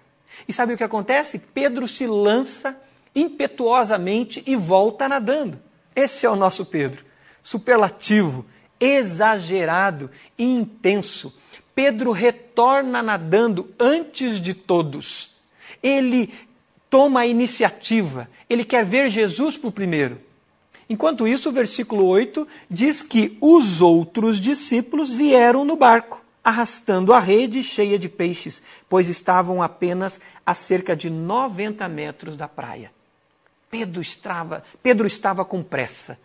E 0.48 0.52
sabe 0.52 0.74
o 0.74 0.76
que 0.76 0.82
acontece? 0.82 1.38
Pedro 1.38 1.86
se 1.86 2.06
lança 2.06 2.76
impetuosamente 3.14 4.42
e 4.46 4.56
volta 4.56 5.08
nadando. 5.08 5.60
Esse 5.94 6.26
é 6.26 6.30
o 6.30 6.36
nosso 6.36 6.64
Pedro. 6.64 7.04
Superlativo, 7.42 8.44
exagerado 8.80 10.10
e 10.36 10.44
intenso. 10.44 11.34
Pedro 11.74 12.12
retorna 12.12 13.02
nadando 13.02 13.68
antes 13.78 14.40
de 14.40 14.52
todos. 14.52 15.30
Ele 15.82 16.32
toma 16.90 17.21
a 17.21 17.26
iniciativa, 17.26 18.28
ele 18.49 18.64
quer 18.64 18.85
ver 18.85 19.09
Jesus 19.09 19.57
por 19.57 19.73
primeiro. 19.73 20.21
Enquanto 20.88 21.28
isso, 21.28 21.50
o 21.50 21.52
versículo 21.52 22.07
8 22.07 22.49
diz 22.71 23.02
que 23.02 23.37
os 23.40 23.83
outros 23.83 24.40
discípulos 24.40 25.12
vieram 25.12 25.64
no 25.64 25.76
barco, 25.76 26.25
arrastando 26.42 27.12
a 27.12 27.18
rede 27.18 27.62
cheia 27.62 27.99
de 27.99 28.09
peixes, 28.09 28.62
pois 28.88 29.09
estavam 29.09 29.62
apenas 29.62 30.18
a 30.47 30.54
cerca 30.54 30.97
de 30.97 31.11
90 31.11 31.87
metros 31.88 32.37
da 32.37 32.49
praia. 32.49 32.90
Pedro 33.71 34.00
estava, 34.00 34.64
Pedro 34.83 35.07
estava 35.07 35.45
com 35.45 35.62
pressa, 35.62 36.18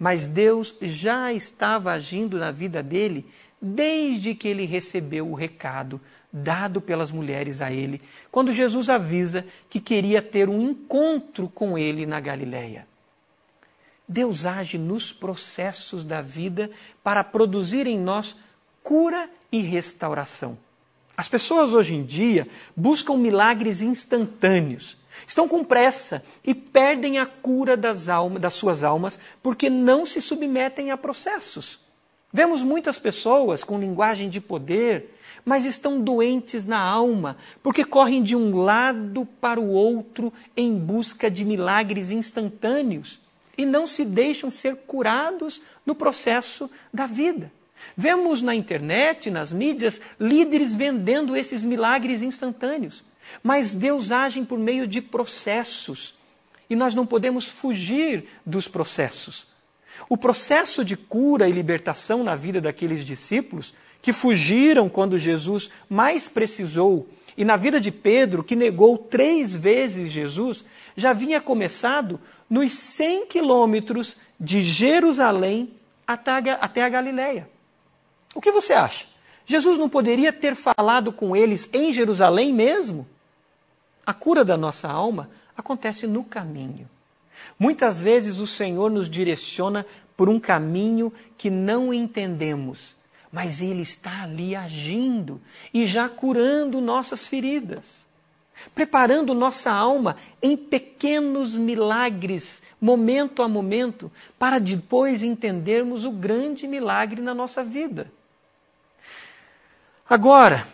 mas 0.00 0.26
Deus 0.26 0.74
já 0.80 1.30
estava 1.30 1.92
agindo 1.92 2.38
na 2.38 2.50
vida 2.50 2.82
dele 2.82 3.26
desde 3.60 4.34
que 4.34 4.48
ele 4.48 4.64
recebeu 4.64 5.28
o 5.28 5.34
recado 5.34 6.00
dado 6.36 6.82
pelas 6.82 7.10
mulheres 7.10 7.62
a 7.62 7.72
ele, 7.72 8.02
quando 8.30 8.52
Jesus 8.52 8.90
avisa 8.90 9.46
que 9.70 9.80
queria 9.80 10.20
ter 10.20 10.50
um 10.50 10.60
encontro 10.60 11.48
com 11.48 11.78
ele 11.78 12.04
na 12.04 12.20
Galileia. 12.20 12.86
Deus 14.06 14.44
age 14.44 14.76
nos 14.76 15.12
processos 15.12 16.04
da 16.04 16.20
vida 16.20 16.70
para 17.02 17.24
produzir 17.24 17.86
em 17.86 17.98
nós 17.98 18.36
cura 18.82 19.30
e 19.50 19.60
restauração. 19.62 20.58
As 21.16 21.28
pessoas 21.28 21.72
hoje 21.72 21.94
em 21.94 22.04
dia 22.04 22.46
buscam 22.76 23.16
milagres 23.16 23.80
instantâneos, 23.80 24.98
estão 25.26 25.48
com 25.48 25.64
pressa 25.64 26.22
e 26.44 26.54
perdem 26.54 27.18
a 27.18 27.24
cura 27.24 27.76
das, 27.76 28.10
almas, 28.10 28.42
das 28.42 28.52
suas 28.52 28.84
almas 28.84 29.18
porque 29.42 29.70
não 29.70 30.04
se 30.04 30.20
submetem 30.20 30.90
a 30.90 30.98
processos. 30.98 31.85
Vemos 32.32 32.62
muitas 32.62 32.98
pessoas 32.98 33.64
com 33.64 33.78
linguagem 33.78 34.28
de 34.28 34.40
poder, 34.40 35.16
mas 35.44 35.64
estão 35.64 36.00
doentes 36.00 36.64
na 36.64 36.78
alma, 36.78 37.36
porque 37.62 37.84
correm 37.84 38.22
de 38.22 38.34
um 38.34 38.56
lado 38.56 39.24
para 39.40 39.60
o 39.60 39.70
outro 39.70 40.32
em 40.56 40.74
busca 40.74 41.30
de 41.30 41.44
milagres 41.44 42.10
instantâneos 42.10 43.20
e 43.56 43.64
não 43.64 43.86
se 43.86 44.04
deixam 44.04 44.50
ser 44.50 44.76
curados 44.86 45.60
no 45.84 45.94
processo 45.94 46.70
da 46.92 47.06
vida. 47.06 47.50
Vemos 47.96 48.42
na 48.42 48.54
internet, 48.54 49.30
nas 49.30 49.52
mídias, 49.52 50.00
líderes 50.18 50.74
vendendo 50.74 51.36
esses 51.36 51.64
milagres 51.64 52.22
instantâneos. 52.22 53.04
Mas 53.42 53.74
Deus 53.74 54.10
age 54.10 54.42
por 54.42 54.58
meio 54.58 54.86
de 54.86 55.00
processos. 55.00 56.14
E 56.68 56.76
nós 56.76 56.94
não 56.94 57.06
podemos 57.06 57.46
fugir 57.46 58.28
dos 58.44 58.68
processos. 58.68 59.46
O 60.08 60.16
processo 60.16 60.84
de 60.84 60.96
cura 60.96 61.48
e 61.48 61.52
libertação 61.52 62.22
na 62.22 62.34
vida 62.36 62.60
daqueles 62.60 63.04
discípulos 63.04 63.74
que 64.00 64.12
fugiram 64.12 64.88
quando 64.88 65.18
Jesus 65.18 65.70
mais 65.88 66.28
precisou, 66.28 67.08
e 67.36 67.44
na 67.44 67.56
vida 67.56 67.80
de 67.80 67.90
Pedro, 67.90 68.44
que 68.44 68.54
negou 68.54 68.96
três 68.96 69.54
vezes 69.54 70.10
Jesus, 70.10 70.64
já 70.96 71.12
vinha 71.12 71.40
começado 71.40 72.20
nos 72.48 72.72
100 72.72 73.26
quilômetros 73.26 74.16
de 74.38 74.62
Jerusalém 74.62 75.72
até 76.06 76.82
a 76.82 76.88
Galiléia. 76.88 77.50
O 78.32 78.40
que 78.40 78.52
você 78.52 78.74
acha? 78.74 79.06
Jesus 79.44 79.78
não 79.78 79.88
poderia 79.88 80.32
ter 80.32 80.54
falado 80.54 81.12
com 81.12 81.34
eles 81.34 81.68
em 81.72 81.92
Jerusalém 81.92 82.52
mesmo? 82.52 83.06
A 84.04 84.14
cura 84.14 84.44
da 84.44 84.56
nossa 84.56 84.88
alma 84.88 85.28
acontece 85.56 86.06
no 86.06 86.22
caminho. 86.22 86.88
Muitas 87.58 88.00
vezes 88.00 88.38
o 88.38 88.46
Senhor 88.46 88.90
nos 88.90 89.08
direciona 89.08 89.86
por 90.16 90.28
um 90.28 90.38
caminho 90.38 91.12
que 91.36 91.50
não 91.50 91.92
entendemos, 91.92 92.96
mas 93.32 93.60
Ele 93.60 93.82
está 93.82 94.22
ali 94.22 94.54
agindo 94.54 95.40
e 95.72 95.86
já 95.86 96.08
curando 96.08 96.80
nossas 96.80 97.26
feridas 97.26 98.06
preparando 98.74 99.34
nossa 99.34 99.70
alma 99.70 100.16
em 100.42 100.56
pequenos 100.56 101.56
milagres, 101.56 102.62
momento 102.80 103.42
a 103.42 103.48
momento, 103.48 104.10
para 104.38 104.58
depois 104.58 105.22
entendermos 105.22 106.04
o 106.04 106.10
grande 106.10 106.66
milagre 106.66 107.20
na 107.20 107.34
nossa 107.34 107.62
vida. 107.62 108.10
Agora, 110.08 110.66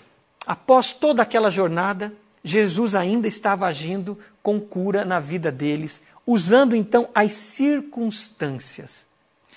após 0.47 0.93
toda 0.93 1.23
aquela 1.23 1.51
jornada, 1.51 2.13
Jesus 2.45 2.95
ainda 2.95 3.27
estava 3.27 3.67
agindo 3.67 4.19
com 4.43 4.61
cura 4.61 5.05
na 5.05 5.21
vida 5.21 5.51
deles, 5.51 6.03
usando 6.33 6.75
então 6.75 7.09
as 7.15 7.33
circunstâncias. 7.33 9.05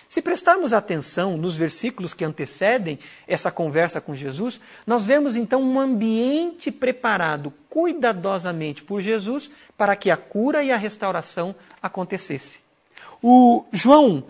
Se 0.07 0.21
prestarmos 0.21 0.71
atenção 0.71 1.35
nos 1.35 1.57
versículos 1.57 2.13
que 2.13 2.23
antecedem 2.23 2.99
essa 3.27 3.51
conversa 3.51 3.99
com 3.99 4.15
Jesus, 4.15 4.61
nós 4.87 5.05
vemos 5.05 5.35
então 5.35 5.61
um 5.61 5.79
ambiente 5.79 6.71
preparado 6.71 7.51
cuidadosamente 7.69 8.83
por 8.83 9.01
Jesus 9.01 9.51
para 9.77 9.95
que 9.95 10.09
a 10.09 10.15
cura 10.15 10.63
e 10.63 10.71
a 10.71 10.77
restauração 10.77 11.53
acontecesse. 11.81 12.59
O 13.21 13.65
João 13.73 14.23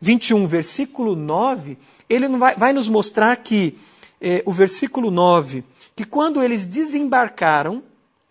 21, 0.00 0.46
versículo 0.46 1.16
9, 1.16 1.78
ele 2.10 2.28
vai, 2.28 2.56
vai 2.56 2.72
nos 2.72 2.88
mostrar 2.88 3.36
que, 3.36 3.78
eh, 4.20 4.42
o 4.44 4.52
versículo 4.52 5.10
9, 5.10 5.64
que 5.94 6.04
quando 6.04 6.42
eles 6.42 6.64
desembarcaram, 6.64 7.82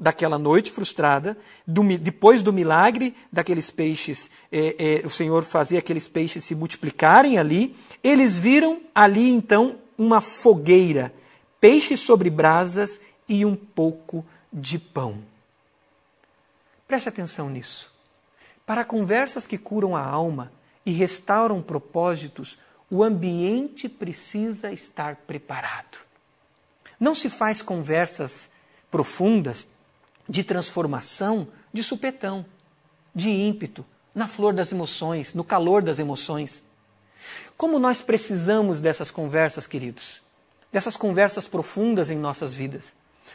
daquela 0.02 0.40
noite 0.40 0.72
frustrada, 0.72 1.38
do, 1.66 1.84
depois 2.00 2.42
do 2.42 2.52
milagre 2.52 3.16
daqueles 3.32 3.70
peixes, 3.70 4.32
é, 4.52 5.04
é, 5.04 5.06
o 5.06 5.12
Senhor 5.12 5.44
fazia 5.44 5.78
aqueles 5.78 6.08
peixes 6.08 6.44
se 6.44 6.56
multiplicarem 6.56 7.38
ali, 7.38 7.76
eles 8.04 8.36
viram 8.36 8.82
ali 8.96 9.30
então 9.30 9.78
uma 9.96 10.20
fogueira, 10.20 11.14
peixes 11.60 12.00
sobre 12.00 12.32
brasas 12.32 13.00
e 13.30 13.46
um 13.46 13.56
pouco 13.56 14.26
de 14.52 14.80
pão. 14.80 15.20
Preste 16.88 17.08
atenção 17.08 17.48
nisso. 17.48 17.94
Para 18.66 18.84
conversas 18.84 19.46
que 19.46 19.58
curam 19.58 19.96
a 19.96 20.04
alma 20.04 20.52
e 20.84 20.92
restauram 20.92 21.62
propósitos, 21.62 22.58
o 22.90 23.04
ambiente 23.04 23.88
precisa 23.88 24.72
estar 24.72 25.16
preparado. 25.28 26.00
Não 27.00 27.14
se 27.14 27.30
faz 27.30 27.62
conversas 27.62 28.50
profundas 28.90 29.68
de 30.32 30.46
transformação 30.46 31.50
de 31.74 31.84
supetão, 31.84 32.46
de 33.14 33.30
ímpeto, 33.30 33.86
na 34.16 34.30
flor 34.30 34.54
das 34.54 34.72
emoções, 34.72 35.34
no 35.34 35.44
calor 35.44 35.82
das 35.82 36.00
emoções. 36.00 36.64
Como 37.58 37.78
nós 37.78 38.02
precisamos 38.02 38.80
dessas 38.80 39.12
conversas, 39.12 39.68
queridos? 39.68 40.22
Dessas 40.72 40.96
conversas 40.96 41.50
profundas 41.50 42.10
em 42.10 42.18
nossas 42.18 42.54
vidas. 42.54 42.94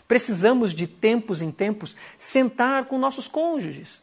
Precisamos 0.08 0.72
de 0.72 0.86
tempos 0.86 1.42
em 1.42 1.50
tempos 1.50 1.94
sentar 2.16 2.86
com 2.86 2.98
nossos 2.98 3.28
cônjuges, 3.28 4.00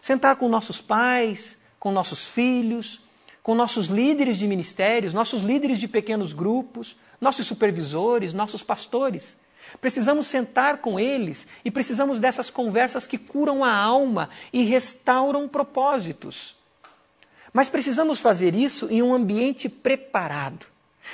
sentar 0.00 0.36
com 0.36 0.48
nossos 0.48 0.80
pais, 0.80 1.58
com 1.78 1.92
nossos 1.92 2.26
filhos, 2.26 3.02
com 3.42 3.54
nossos 3.54 3.88
líderes 3.88 4.38
de 4.38 4.46
ministérios, 4.46 5.12
nossos 5.12 5.42
líderes 5.42 5.78
de 5.78 5.88
pequenos 5.88 6.32
grupos, 6.32 6.96
nossos 7.20 7.46
supervisores, 7.46 8.32
nossos 8.32 8.62
pastores 8.62 9.36
Precisamos 9.80 10.26
sentar 10.26 10.78
com 10.78 10.98
eles 10.98 11.46
e 11.64 11.70
precisamos 11.70 12.20
dessas 12.20 12.50
conversas 12.50 13.06
que 13.06 13.18
curam 13.18 13.64
a 13.64 13.72
alma 13.72 14.30
e 14.52 14.62
restauram 14.62 15.48
propósitos. 15.48 16.56
Mas 17.52 17.68
precisamos 17.68 18.20
fazer 18.20 18.54
isso 18.54 18.88
em 18.90 19.02
um 19.02 19.14
ambiente 19.14 19.68
preparado. 19.68 20.66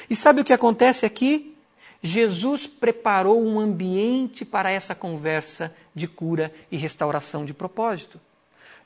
E 0.09 0.17
sabe 0.17 0.41
o 0.41 0.45
que 0.45 0.53
acontece 0.53 1.05
aqui? 1.05 1.57
Jesus 2.03 2.67
preparou 2.67 3.45
um 3.45 3.61
ambiente 3.61 4.45
para 4.45 4.71
essa 4.71 4.95
conversa 4.95 5.75
de 5.95 6.09
cura 6.09 6.53
e 6.71 6.77
restauração 6.77 7.45
de 7.45 7.53
propósito. 7.53 8.19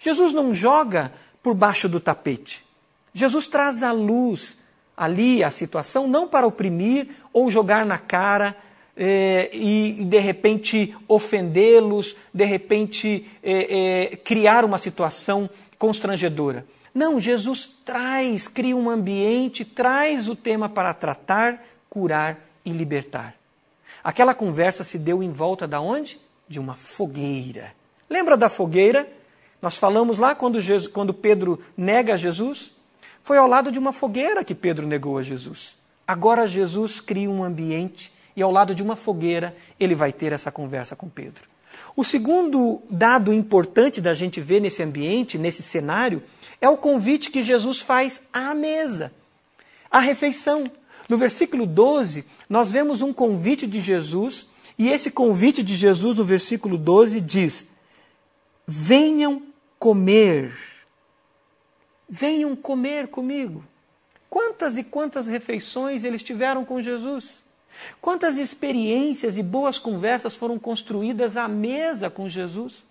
Jesus 0.01 0.33
não 0.33 0.53
joga 0.53 1.13
por 1.43 1.55
baixo 1.55 1.89
do 1.89 2.01
tapete. 2.01 2.65
Jesus 3.13 3.47
traz 3.47 3.83
à 3.83 3.93
luz 3.93 4.57
ali 4.97 5.45
a 5.45 5.51
situação, 5.51 6.09
não 6.09 6.27
para 6.27 6.47
oprimir 6.47 7.09
ou 7.33 7.51
jogar 7.51 7.87
na 7.87 7.99
cara 7.99 8.57
é, 8.97 9.51
e, 9.53 10.05
de 10.05 10.19
repente 10.19 10.95
ofendê-los, 11.09 12.15
de 12.33 12.45
repente 12.45 13.29
é, 13.43 14.13
é, 14.13 14.17
criar 14.17 14.65
uma 14.65 14.79
situação 14.79 15.49
constrangedora. 15.79 16.67
Não, 16.95 17.19
Jesus 17.19 17.67
traz, 17.85 18.47
cria 18.47 18.77
um 18.77 18.89
ambiente, 18.89 19.65
traz 19.65 20.29
o 20.29 20.37
tema 20.37 20.69
para 20.69 20.95
tratar, 20.95 21.65
curar 21.91 22.39
e 22.65 22.71
libertar. 22.71 23.35
Aquela 24.03 24.35
conversa 24.35 24.85
se 24.85 24.99
deu 24.99 25.23
em 25.23 25.33
volta 25.33 25.67
da 25.67 25.81
onde? 25.81 26.21
De 26.49 26.61
uma 26.61 26.75
fogueira. 26.75 27.73
Lembra 28.09 28.37
da 28.37 28.49
fogueira? 28.49 29.09
Nós 29.61 29.77
falamos 29.77 30.19
lá 30.19 30.35
quando, 30.35 30.61
Jesus, 30.61 30.87
quando 30.87 31.13
Pedro 31.13 31.61
nega 31.77 32.17
Jesus? 32.17 32.71
Foi 33.25 33.39
ao 33.39 33.49
lado 33.49 33.73
de 33.73 33.79
uma 33.79 33.93
fogueira 33.93 34.45
que 34.45 34.55
Pedro 34.55 34.87
negou 34.87 35.19
a 35.19 35.23
Jesus. 35.23 35.75
Agora 36.07 36.47
Jesus 36.47 37.01
cria 37.01 37.31
um 37.31 37.43
ambiente 37.43 38.13
e 38.37 38.43
ao 38.43 38.51
lado 38.51 38.75
de 38.75 38.83
uma 38.83 38.97
fogueira 38.97 39.57
ele 39.79 39.95
vai 39.95 40.13
ter 40.13 40.33
essa 40.33 40.51
conversa 40.51 40.97
com 40.97 41.09
Pedro. 41.09 41.55
O 41.97 42.05
segundo 42.05 42.83
dado 42.91 43.33
importante 43.33 44.01
da 44.01 44.15
gente 44.15 44.41
ver 44.41 44.61
nesse 44.61 44.83
ambiente, 44.83 45.39
nesse 45.39 45.63
cenário, 45.63 46.23
é 46.61 46.69
o 46.69 46.77
convite 46.77 47.31
que 47.31 47.43
Jesus 47.43 47.81
faz 47.81 48.23
à 48.33 48.55
mesa, 48.55 49.13
à 49.91 50.01
refeição. 50.01 50.71
No 51.09 51.17
versículo 51.17 51.67
12, 51.67 52.25
nós 52.49 52.73
vemos 52.73 53.03
um 53.03 53.13
convite 53.13 53.67
de 53.67 53.81
Jesus, 53.81 54.49
e 54.79 54.89
esse 54.89 55.11
convite 55.11 55.63
de 55.63 55.75
Jesus, 55.75 56.17
no 56.17 56.25
versículo 56.25 56.77
12, 56.77 57.21
diz: 57.21 57.67
Venham 58.67 59.43
comer. 59.79 60.53
Venham 62.09 62.57
comer 62.57 63.09
comigo. 63.09 63.65
Quantas 64.29 64.77
e 64.77 64.83
quantas 64.83 65.29
refeições 65.29 66.03
eles 66.03 66.23
tiveram 66.23 66.65
com 66.65 66.83
Jesus? 66.83 67.44
Quantas 68.01 68.39
experiências 68.39 69.37
e 69.37 69.43
boas 69.43 69.79
conversas 69.79 70.35
foram 70.35 70.59
construídas 70.59 71.37
à 71.37 71.49
mesa 71.49 72.09
com 72.11 72.29
Jesus? 72.29 72.85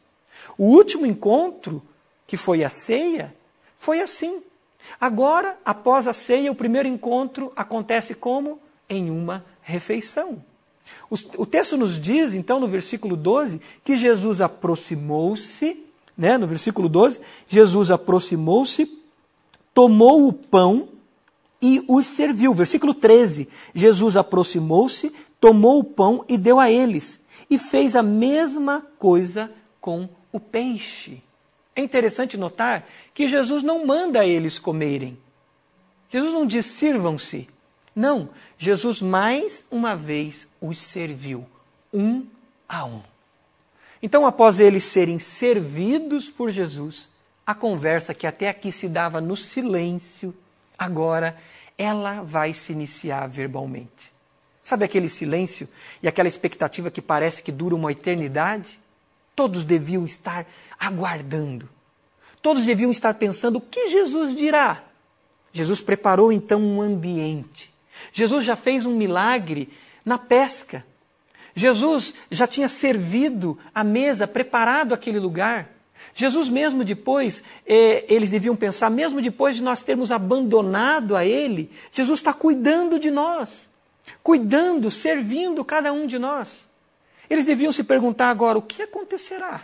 O 0.57 0.65
último 0.65 1.05
encontro, 1.05 1.81
que 2.27 2.37
foi 2.37 2.63
a 2.63 2.69
ceia, 2.69 3.33
foi 3.77 4.01
assim. 4.01 4.41
Agora, 4.99 5.57
após 5.63 6.07
a 6.07 6.13
ceia, 6.13 6.51
o 6.51 6.55
primeiro 6.55 6.87
encontro 6.87 7.51
acontece 7.55 8.13
como? 8.13 8.59
Em 8.89 9.09
uma 9.09 9.45
refeição. 9.61 10.43
O, 11.09 11.45
texto 11.45 11.77
nos 11.77 11.99
diz, 11.99 12.33
então, 12.33 12.59
no 12.59 12.67
versículo 12.67 13.15
12, 13.15 13.61
que 13.83 13.95
Jesus 13.95 14.41
aproximou-se, 14.41 15.83
né, 16.17 16.37
no 16.37 16.47
versículo 16.47 16.89
12, 16.89 17.21
Jesus 17.47 17.91
aproximou-se, 17.91 18.99
tomou 19.73 20.27
o 20.27 20.33
pão 20.33 20.89
e 21.63 21.81
os 21.87 22.05
serviu. 22.07 22.53
Versículo 22.53 22.93
13: 22.93 23.47
Jesus 23.73 24.17
aproximou-se, 24.17 25.13
tomou 25.39 25.79
o 25.79 25.83
pão 25.83 26.25
e 26.27 26.37
deu 26.37 26.59
a 26.59 26.69
eles, 26.69 27.21
e 27.49 27.57
fez 27.57 27.95
a 27.95 28.03
mesma 28.03 28.85
coisa 28.99 29.49
com 29.79 30.09
o 30.29 30.41
peixe. 30.41 31.23
É 31.73 31.81
interessante 31.81 32.35
notar 32.35 32.85
que 33.13 33.29
Jesus 33.29 33.63
não 33.63 33.85
manda 33.85 34.25
eles 34.25 34.59
comerem. 34.59 35.17
Jesus 36.09 36.33
não 36.33 36.45
diz 36.45 36.65
sirvam-se. 36.65 37.47
Não, 37.95 38.29
Jesus 38.57 39.01
mais 39.01 39.63
uma 39.71 39.95
vez 39.95 40.47
os 40.59 40.77
serviu, 40.79 41.45
um 41.93 42.25
a 42.67 42.83
um. 42.83 43.01
Então, 44.01 44.25
após 44.25 44.59
eles 44.59 44.83
serem 44.83 45.17
servidos 45.17 46.29
por 46.29 46.51
Jesus, 46.51 47.07
a 47.45 47.55
conversa 47.55 48.13
que 48.13 48.27
até 48.27 48.49
aqui 48.49 48.71
se 48.71 48.89
dava 48.89 49.21
no 49.21 49.37
silêncio, 49.37 50.35
agora 50.77 51.37
ela 51.77 52.21
vai 52.21 52.53
se 52.53 52.71
iniciar 52.71 53.27
verbalmente. 53.27 54.13
Sabe 54.63 54.85
aquele 54.85 55.09
silêncio 55.09 55.67
e 56.01 56.07
aquela 56.07 56.29
expectativa 56.29 56.89
que 56.89 57.01
parece 57.01 57.43
que 57.43 57.51
dura 57.51 57.75
uma 57.75 57.91
eternidade? 57.91 58.79
Todos 59.35 59.65
deviam 59.65 60.05
estar 60.05 60.45
aguardando. 60.79 61.67
Todos 62.41 62.63
deviam 62.63 62.91
estar 62.91 63.13
pensando: 63.15 63.57
o 63.57 63.61
que 63.61 63.89
Jesus 63.89 64.35
dirá? 64.35 64.83
Jesus 65.51 65.81
preparou 65.81 66.31
então 66.31 66.61
um 66.61 66.81
ambiente. 66.81 67.73
Jesus 68.11 68.45
já 68.45 68.55
fez 68.55 68.85
um 68.85 68.95
milagre 68.95 69.71
na 70.05 70.17
pesca. 70.17 70.85
Jesus 71.55 72.13
já 72.31 72.47
tinha 72.47 72.67
servido 72.67 73.59
a 73.73 73.83
mesa, 73.83 74.27
preparado 74.27 74.93
aquele 74.93 75.19
lugar. 75.19 75.69
Jesus, 76.13 76.49
mesmo 76.49 76.83
depois, 76.83 77.43
eh, 77.65 78.05
eles 78.07 78.29
deviam 78.29 78.55
pensar, 78.55 78.89
mesmo 78.89 79.21
depois 79.21 79.55
de 79.55 79.63
nós 79.63 79.83
termos 79.83 80.11
abandonado 80.11 81.15
a 81.15 81.25
Ele, 81.25 81.71
Jesus 81.91 82.19
está 82.19 82.33
cuidando 82.33 82.99
de 82.99 83.09
nós, 83.09 83.69
cuidando, 84.21 84.91
servindo 84.91 85.63
cada 85.65 85.91
um 85.91 86.05
de 86.05 86.19
nós. 86.19 86.67
Eles 87.29 87.45
deviam 87.45 87.71
se 87.71 87.83
perguntar 87.83 88.29
agora: 88.29 88.57
o 88.57 88.61
que 88.61 88.81
acontecerá? 88.81 89.63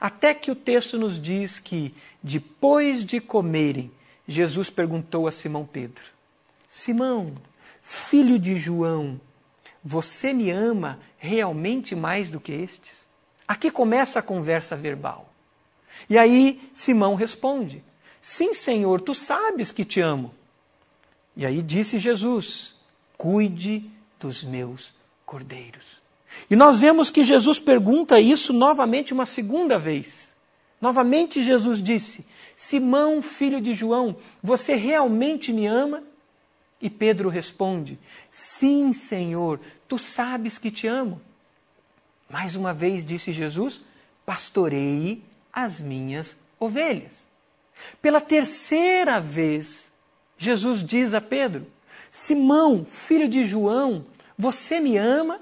Até 0.00 0.34
que 0.34 0.50
o 0.50 0.56
texto 0.56 0.98
nos 0.98 1.20
diz 1.20 1.58
que, 1.58 1.94
depois 2.22 3.04
de 3.04 3.20
comerem, 3.20 3.90
Jesus 4.26 4.68
perguntou 4.68 5.26
a 5.26 5.32
Simão 5.32 5.64
Pedro: 5.64 6.04
Simão, 6.68 7.34
filho 7.80 8.38
de 8.38 8.56
João, 8.56 9.20
você 9.82 10.32
me 10.32 10.50
ama 10.50 10.98
realmente 11.18 11.94
mais 11.94 12.30
do 12.30 12.40
que 12.40 12.52
estes? 12.52 13.08
Aqui 13.46 13.70
começa 13.70 14.18
a 14.18 14.22
conversa 14.22 14.76
verbal. 14.76 15.31
E 16.12 16.18
aí 16.18 16.60
Simão 16.74 17.14
responde: 17.14 17.82
Sim, 18.20 18.52
Senhor, 18.52 19.00
tu 19.00 19.14
sabes 19.14 19.72
que 19.72 19.82
te 19.82 19.98
amo. 19.98 20.34
E 21.34 21.46
aí 21.46 21.62
disse 21.62 21.98
Jesus: 21.98 22.74
Cuide 23.16 23.90
dos 24.20 24.44
meus 24.44 24.92
cordeiros. 25.24 26.02
E 26.50 26.54
nós 26.54 26.78
vemos 26.78 27.10
que 27.10 27.24
Jesus 27.24 27.58
pergunta 27.58 28.20
isso 28.20 28.52
novamente 28.52 29.14
uma 29.14 29.24
segunda 29.24 29.78
vez. 29.78 30.34
Novamente 30.82 31.40
Jesus 31.40 31.82
disse: 31.82 32.26
Simão, 32.54 33.22
filho 33.22 33.58
de 33.58 33.74
João, 33.74 34.14
você 34.42 34.74
realmente 34.74 35.50
me 35.50 35.66
ama? 35.66 36.02
E 36.78 36.90
Pedro 36.90 37.30
responde: 37.30 37.98
Sim, 38.30 38.92
Senhor, 38.92 39.58
tu 39.88 39.98
sabes 39.98 40.58
que 40.58 40.70
te 40.70 40.86
amo. 40.86 41.22
Mais 42.28 42.54
uma 42.54 42.74
vez 42.74 43.02
disse 43.02 43.32
Jesus: 43.32 43.80
Pastorei 44.26 45.31
as 45.52 45.80
minhas 45.80 46.36
ovelhas. 46.58 47.26
Pela 48.00 48.20
terceira 48.20 49.20
vez, 49.20 49.90
Jesus 50.38 50.82
diz 50.82 51.14
a 51.14 51.20
Pedro: 51.20 51.66
Simão, 52.10 52.84
filho 52.84 53.28
de 53.28 53.46
João, 53.46 54.06
você 54.38 54.80
me 54.80 54.96
ama? 54.96 55.40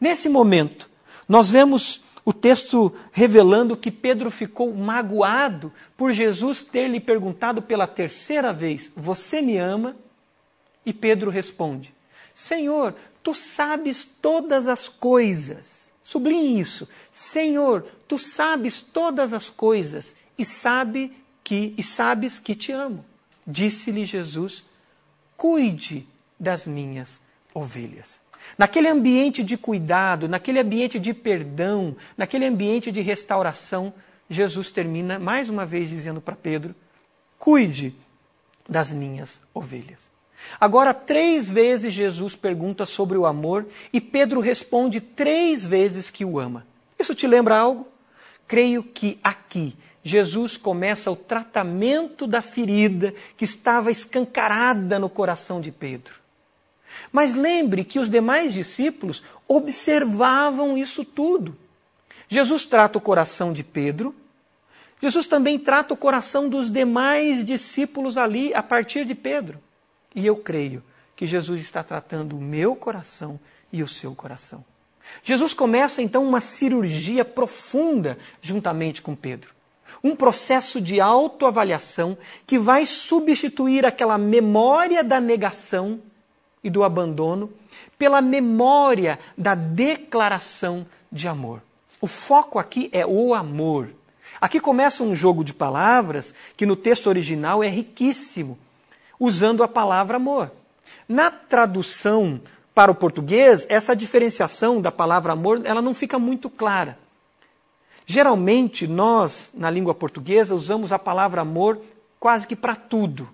Nesse 0.00 0.28
momento, 0.28 0.90
nós 1.28 1.50
vemos 1.50 2.02
o 2.24 2.32
texto 2.32 2.94
revelando 3.12 3.76
que 3.76 3.90
Pedro 3.90 4.30
ficou 4.30 4.74
magoado 4.74 5.72
por 5.96 6.12
Jesus 6.12 6.62
ter 6.62 6.88
lhe 6.88 7.00
perguntado 7.00 7.62
pela 7.62 7.86
terceira 7.86 8.52
vez: 8.52 8.90
Você 8.96 9.40
me 9.40 9.56
ama? 9.56 9.96
E 10.84 10.92
Pedro 10.92 11.30
responde: 11.30 11.94
Senhor, 12.34 12.94
tu 13.22 13.34
sabes 13.34 14.04
todas 14.04 14.66
as 14.66 14.88
coisas 14.88 15.79
Sublinhe 16.10 16.58
isso. 16.58 16.88
Senhor, 17.12 17.86
tu 18.08 18.18
sabes 18.18 18.82
todas 18.82 19.32
as 19.32 19.48
coisas 19.48 20.12
e 20.36 20.44
sabe 20.44 21.16
que 21.44 21.72
e 21.78 21.84
sabes 21.84 22.36
que 22.36 22.56
te 22.56 22.72
amo. 22.72 23.04
Disse-lhe 23.46 24.04
Jesus: 24.04 24.64
Cuide 25.36 26.08
das 26.36 26.66
minhas 26.66 27.20
ovelhas. 27.54 28.20
Naquele 28.58 28.88
ambiente 28.88 29.44
de 29.44 29.56
cuidado, 29.56 30.28
naquele 30.28 30.58
ambiente 30.58 30.98
de 30.98 31.14
perdão, 31.14 31.94
naquele 32.16 32.44
ambiente 32.44 32.90
de 32.90 33.00
restauração, 33.02 33.94
Jesus 34.28 34.72
termina 34.72 35.16
mais 35.16 35.48
uma 35.48 35.64
vez 35.64 35.90
dizendo 35.90 36.20
para 36.20 36.34
Pedro: 36.34 36.74
Cuide 37.38 37.94
das 38.68 38.90
minhas 38.90 39.40
ovelhas. 39.54 40.10
Agora, 40.60 40.92
três 40.92 41.50
vezes 41.50 41.92
Jesus 41.92 42.34
pergunta 42.34 42.86
sobre 42.86 43.16
o 43.16 43.26
amor 43.26 43.66
e 43.92 44.00
Pedro 44.00 44.40
responde 44.40 45.00
três 45.00 45.64
vezes 45.64 46.10
que 46.10 46.24
o 46.24 46.38
ama. 46.38 46.66
Isso 46.98 47.14
te 47.14 47.26
lembra 47.26 47.56
algo? 47.56 47.88
Creio 48.46 48.82
que 48.82 49.18
aqui 49.22 49.76
Jesus 50.02 50.56
começa 50.56 51.10
o 51.10 51.16
tratamento 51.16 52.26
da 52.26 52.40
ferida 52.40 53.14
que 53.36 53.44
estava 53.44 53.90
escancarada 53.90 54.98
no 54.98 55.08
coração 55.08 55.60
de 55.60 55.70
Pedro. 55.70 56.14
Mas 57.12 57.34
lembre 57.34 57.84
que 57.84 57.98
os 57.98 58.10
demais 58.10 58.52
discípulos 58.52 59.22
observavam 59.46 60.76
isso 60.76 61.04
tudo. 61.04 61.56
Jesus 62.28 62.66
trata 62.66 62.98
o 62.98 63.00
coração 63.00 63.52
de 63.52 63.62
Pedro, 63.62 64.14
Jesus 65.02 65.26
também 65.26 65.58
trata 65.58 65.94
o 65.94 65.96
coração 65.96 66.48
dos 66.48 66.70
demais 66.70 67.44
discípulos 67.44 68.18
ali 68.18 68.52
a 68.54 68.62
partir 68.62 69.04
de 69.06 69.14
Pedro. 69.14 69.58
E 70.14 70.26
eu 70.26 70.36
creio 70.36 70.82
que 71.14 71.26
Jesus 71.26 71.60
está 71.60 71.82
tratando 71.82 72.36
o 72.36 72.40
meu 72.40 72.74
coração 72.74 73.38
e 73.72 73.82
o 73.82 73.88
seu 73.88 74.14
coração. 74.14 74.64
Jesus 75.22 75.52
começa 75.52 76.00
então 76.02 76.26
uma 76.26 76.40
cirurgia 76.40 77.24
profunda 77.24 78.18
juntamente 78.40 79.02
com 79.02 79.14
Pedro. 79.14 79.52
Um 80.02 80.14
processo 80.16 80.80
de 80.80 81.00
autoavaliação 81.00 82.16
que 82.46 82.58
vai 82.58 82.86
substituir 82.86 83.84
aquela 83.84 84.16
memória 84.16 85.02
da 85.04 85.20
negação 85.20 86.00
e 86.62 86.70
do 86.70 86.84
abandono 86.84 87.52
pela 87.98 88.22
memória 88.22 89.18
da 89.36 89.54
declaração 89.54 90.86
de 91.10 91.28
amor. 91.28 91.62
O 92.00 92.06
foco 92.06 92.58
aqui 92.58 92.88
é 92.92 93.04
o 93.04 93.34
amor. 93.34 93.90
Aqui 94.40 94.58
começa 94.58 95.02
um 95.02 95.14
jogo 95.14 95.44
de 95.44 95.52
palavras 95.52 96.34
que 96.56 96.64
no 96.64 96.76
texto 96.76 97.08
original 97.08 97.62
é 97.62 97.68
riquíssimo, 97.68 98.58
usando 99.20 99.62
a 99.62 99.68
palavra 99.68 100.16
amor. 100.16 100.50
Na 101.06 101.30
tradução 101.30 102.40
para 102.74 102.90
o 102.90 102.94
português, 102.94 103.66
essa 103.68 103.94
diferenciação 103.94 104.80
da 104.80 104.90
palavra 104.90 105.34
amor, 105.34 105.60
ela 105.64 105.82
não 105.82 105.92
fica 105.92 106.18
muito 106.18 106.48
clara. 106.48 106.98
Geralmente, 108.06 108.86
nós, 108.86 109.52
na 109.54 109.70
língua 109.70 109.94
portuguesa, 109.94 110.54
usamos 110.54 110.90
a 110.90 110.98
palavra 110.98 111.42
amor 111.42 111.80
quase 112.18 112.46
que 112.46 112.56
para 112.56 112.74
tudo. 112.74 113.28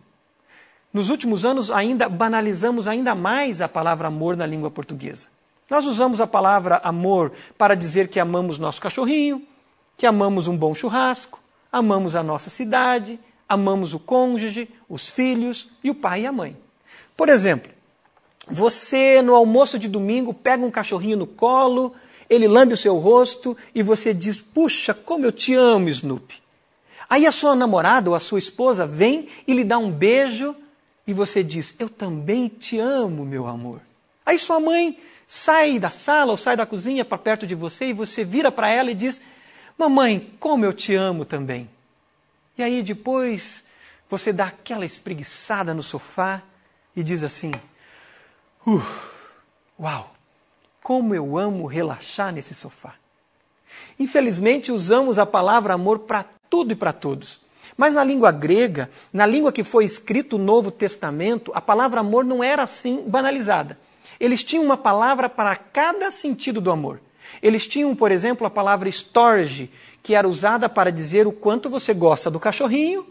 Nos 0.93 1.09
últimos 1.09 1.45
anos, 1.45 1.71
ainda 1.71 2.09
banalizamos 2.09 2.87
ainda 2.87 3.15
mais 3.15 3.61
a 3.61 3.69
palavra 3.69 4.09
amor 4.09 4.37
na 4.37 4.47
língua 4.47 4.71
portuguesa. 4.71 5.29
Nós 5.69 5.85
usamos 5.85 6.21
a 6.21 6.27
palavra 6.27 6.81
amor 6.83 7.33
para 7.59 7.75
dizer 7.75 8.09
que 8.09 8.21
amamos 8.21 8.59
nosso 8.59 8.81
cachorrinho, 8.81 9.43
que 9.97 10.07
amamos 10.07 10.49
um 10.49 10.57
bom 10.57 10.75
churrasco, 10.75 11.39
amamos 11.73 12.15
a 12.15 12.23
nossa 12.23 12.51
cidade, 12.51 13.19
amamos 13.49 13.95
o 13.95 13.99
cônjuge, 13.99 14.69
os 14.89 15.09
filhos 15.09 15.71
e 15.83 15.91
o 15.91 15.95
pai 15.95 16.23
e 16.23 16.27
a 16.27 16.33
mãe. 16.33 16.57
Por 17.17 17.29
exemplo, 17.29 17.71
você 18.49 19.23
no 19.23 19.35
almoço 19.35 19.79
de 19.79 19.89
domingo 19.89 20.33
pega 20.33 20.65
um 20.65 20.71
cachorrinho 20.71 21.17
no 21.17 21.27
colo, 21.27 21.95
ele 22.29 22.47
lambe 22.47 22.75
o 22.75 22.77
seu 22.77 22.97
rosto 22.97 23.57
e 23.75 23.83
você 23.83 24.13
diz: 24.13 24.41
Puxa, 24.41 24.95
como 24.95 25.25
eu 25.25 25.33
te 25.33 25.55
amo, 25.55 25.89
Snoopy. 25.89 26.43
Aí 27.09 27.27
a 27.27 27.33
sua 27.33 27.55
namorada 27.55 28.11
ou 28.11 28.17
a 28.17 28.21
sua 28.21 28.39
esposa 28.39 28.87
vem 28.87 29.29
e 29.47 29.53
lhe 29.53 29.65
dá 29.65 29.79
um 29.79 29.91
beijo 29.91 30.55
e 31.07 31.13
você 31.13 31.43
diz: 31.43 31.75
Eu 31.79 31.89
também 31.89 32.49
te 32.49 32.79
amo, 32.79 33.25
meu 33.25 33.47
amor. 33.47 33.81
Aí 34.25 34.39
sua 34.39 34.59
mãe 34.59 34.99
sai 35.27 35.79
da 35.79 35.91
sala 35.91 36.33
ou 36.33 36.39
sai 36.39 36.57
da 36.57 36.67
cozinha 36.67 37.05
para 37.05 37.19
perto 37.19 37.47
de 37.47 37.55
você 37.55 37.87
e 37.87 37.93
você 37.93 38.25
vira 38.25 38.51
para 38.51 38.69
ela 38.69 38.91
e 38.91 38.95
diz: 38.95 39.21
Mamãe, 39.79 40.33
como 40.39 40.65
eu 40.65 40.73
te 40.73 40.95
amo 40.95 41.25
também. 41.25 41.69
E 42.57 42.63
aí 42.63 42.83
depois 42.83 43.63
você 44.09 44.33
dá 44.33 44.47
aquela 44.47 44.87
espreguiçada 44.87 45.75
no 45.75 45.83
sofá 45.83 46.43
e 46.95 47.03
diz 47.03 47.23
assim: 47.23 47.53
Uau, 49.79 50.15
como 50.83 51.15
eu 51.15 51.37
amo 51.37 51.67
relaxar 51.67 52.33
nesse 52.33 52.55
sofá. 52.55 52.95
Infelizmente 53.99 54.73
usamos 54.73 55.19
a 55.19 55.27
palavra 55.27 55.75
amor 55.75 56.01
para 56.01 56.25
tudo 56.49 56.73
e 56.73 56.77
para 56.77 56.93
todos. 56.93 57.41
Mas 57.77 57.95
na 57.95 58.05
língua 58.05 58.33
grega, 58.33 58.89
na 59.13 59.27
língua 59.27 59.53
que 59.53 59.65
foi 59.65 59.85
escrito 59.85 60.37
o 60.37 60.39
Novo 60.39 60.71
Testamento, 60.71 61.53
a 61.55 61.61
palavra 61.61 62.01
amor 62.01 62.25
não 62.25 62.43
era 62.43 62.63
assim 62.63 63.05
banalizada. 63.07 63.79
Eles 64.19 64.43
tinham 64.43 64.65
uma 64.65 64.77
palavra 64.77 65.29
para 65.29 65.55
cada 65.57 66.11
sentido 66.11 66.61
do 66.61 66.71
amor. 66.71 67.01
Eles 67.43 67.67
tinham, 67.67 67.95
por 67.95 68.11
exemplo, 68.11 68.47
a 68.47 68.51
palavra 68.51 68.89
storge, 68.89 69.71
que 70.07 70.15
era 70.15 70.29
usada 70.29 70.69
para 70.69 70.93
dizer 70.93 71.27
o 71.27 71.33
quanto 71.33 71.69
você 71.69 71.93
gosta 71.93 72.31
do 72.31 72.39
cachorrinho 72.39 73.05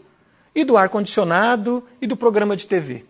e 0.54 0.64
do 0.64 0.78
ar-condicionado 0.78 1.84
e 2.00 2.06
do 2.06 2.16
programa 2.16 2.56
de 2.56 2.66
TV. 2.66 3.04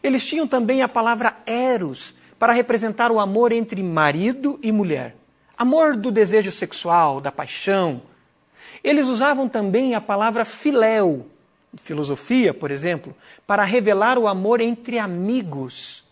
Eles 0.00 0.24
tinham 0.24 0.46
também 0.46 0.82
a 0.82 0.88
palavra 0.88 1.36
eros, 1.44 2.14
para 2.38 2.52
representar 2.52 3.10
o 3.10 3.18
amor 3.18 3.50
entre 3.50 3.82
marido 3.82 4.56
e 4.62 4.70
mulher. 4.70 5.16
Amor 5.56 5.96
do 5.96 6.12
desejo 6.12 6.52
sexual, 6.52 7.20
da 7.20 7.32
paixão. 7.32 8.02
Eles 8.84 9.08
usavam 9.08 9.48
também 9.48 9.96
a 9.96 10.00
palavra 10.00 10.44
filéu, 10.44 11.26
filosofia, 11.74 12.54
por 12.54 12.70
exemplo, 12.70 13.16
para 13.48 13.64
revelar 13.64 14.16
o 14.16 14.28
amor 14.28 14.60
entre 14.60 14.96
amigos. 14.96 16.04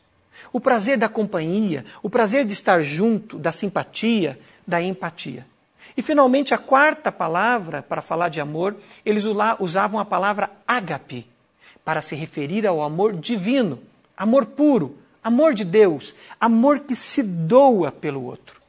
O 0.52 0.58
prazer 0.58 0.98
da 0.98 1.08
companhia, 1.08 1.84
o 2.02 2.10
prazer 2.10 2.44
de 2.44 2.52
estar 2.52 2.80
junto, 2.80 3.38
da 3.38 3.52
simpatia, 3.52 4.40
da 4.66 4.82
empatia. 4.82 5.46
E 5.96 6.02
finalmente 6.02 6.52
a 6.52 6.58
quarta 6.58 7.10
palavra 7.10 7.82
para 7.82 8.02
falar 8.02 8.28
de 8.28 8.40
amor, 8.40 8.76
eles 9.04 9.24
usavam 9.58 9.98
a 9.98 10.04
palavra 10.04 10.50
ágape 10.66 11.26
para 11.84 12.02
se 12.02 12.14
referir 12.14 12.66
ao 12.66 12.82
amor 12.82 13.14
divino, 13.14 13.78
amor 14.16 14.44
puro, 14.44 14.98
amor 15.24 15.54
de 15.54 15.64
Deus, 15.64 16.14
amor 16.38 16.80
que 16.80 16.94
se 16.94 17.22
doa 17.22 17.90
pelo 17.90 18.24
outro. 18.24 18.60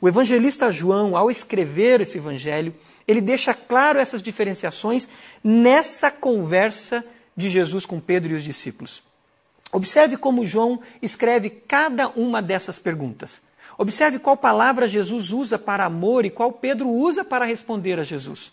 O 0.00 0.08
evangelista 0.08 0.70
João, 0.70 1.16
ao 1.16 1.30
escrever 1.30 2.00
esse 2.00 2.18
evangelho, 2.18 2.74
ele 3.06 3.20
deixa 3.20 3.52
claro 3.52 3.98
essas 3.98 4.22
diferenciações 4.22 5.08
nessa 5.42 6.10
conversa 6.10 7.04
de 7.36 7.48
Jesus 7.48 7.84
com 7.84 7.98
Pedro 7.98 8.32
e 8.32 8.36
os 8.36 8.44
discípulos. 8.44 9.02
Observe 9.72 10.16
como 10.16 10.46
João 10.46 10.80
escreve 11.02 11.50
cada 11.50 12.08
uma 12.08 12.40
dessas 12.40 12.78
perguntas. 12.78 13.40
Observe 13.78 14.18
qual 14.18 14.36
palavra 14.36 14.88
Jesus 14.88 15.30
usa 15.30 15.56
para 15.56 15.84
amor 15.84 16.24
e 16.24 16.30
qual 16.30 16.52
Pedro 16.52 16.88
usa 16.88 17.24
para 17.24 17.44
responder 17.44 18.00
a 18.00 18.04
Jesus. 18.04 18.52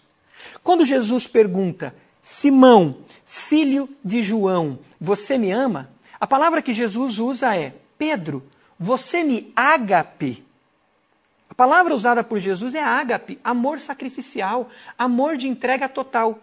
Quando 0.64 0.86
Jesus 0.86 1.26
pergunta, 1.26 1.96
Simão, 2.22 2.98
filho 3.26 3.90
de 4.04 4.22
João, 4.22 4.78
você 5.02 5.36
me 5.40 5.52
ama? 5.52 5.90
A 6.20 6.28
palavra 6.28 6.62
que 6.62 6.74
Jesus 6.74 7.18
usa 7.18 7.56
é, 7.56 7.74
Pedro, 7.98 8.44
você 8.80 9.24
me 9.24 9.52
ágape. 9.56 10.46
A 11.50 11.56
palavra 11.56 11.96
usada 11.96 12.24
por 12.24 12.40
Jesus 12.40 12.76
é 12.76 12.84
ágape, 12.84 13.40
amor 13.44 13.80
sacrificial, 13.80 14.70
amor 14.98 15.38
de 15.38 15.48
entrega 15.48 15.90
total. 15.90 16.40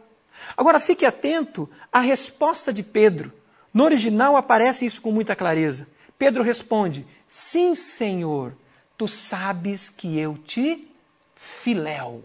Agora 0.57 0.81
fique 0.81 1.07
atento 1.07 1.71
à 1.93 2.01
resposta 2.01 2.73
de 2.73 2.83
Pedro. 2.83 3.33
No 3.73 3.85
original 3.85 4.37
aparece 4.37 4.85
isso 4.85 5.01
com 5.01 5.13
muita 5.13 5.37
clareza. 5.37 5.87
Pedro 6.19 6.43
responde: 6.43 7.07
Sim, 7.29 7.75
Senhor, 7.75 8.55
tu 9.03 9.09
sabes 9.09 9.89
que 9.89 10.17
eu 10.17 10.39
te 10.39 10.89
filéu. 11.35 12.23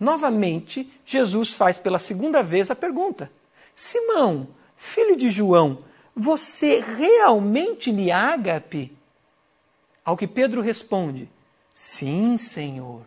Novamente, 0.00 0.92
Jesus 1.04 1.52
faz 1.52 1.78
pela 1.78 2.00
segunda 2.00 2.42
vez 2.42 2.72
a 2.72 2.74
pergunta: 2.74 3.30
Simão, 3.72 4.48
filho 4.76 5.14
de 5.14 5.30
João, 5.30 5.84
você 6.12 6.80
realmente 6.80 7.92
me 7.92 8.10
ágape? 8.10 8.98
Ao 10.04 10.16
que 10.16 10.26
Pedro 10.26 10.60
responde: 10.60 11.30
Sim, 11.72 12.36
Senhor, 12.36 13.02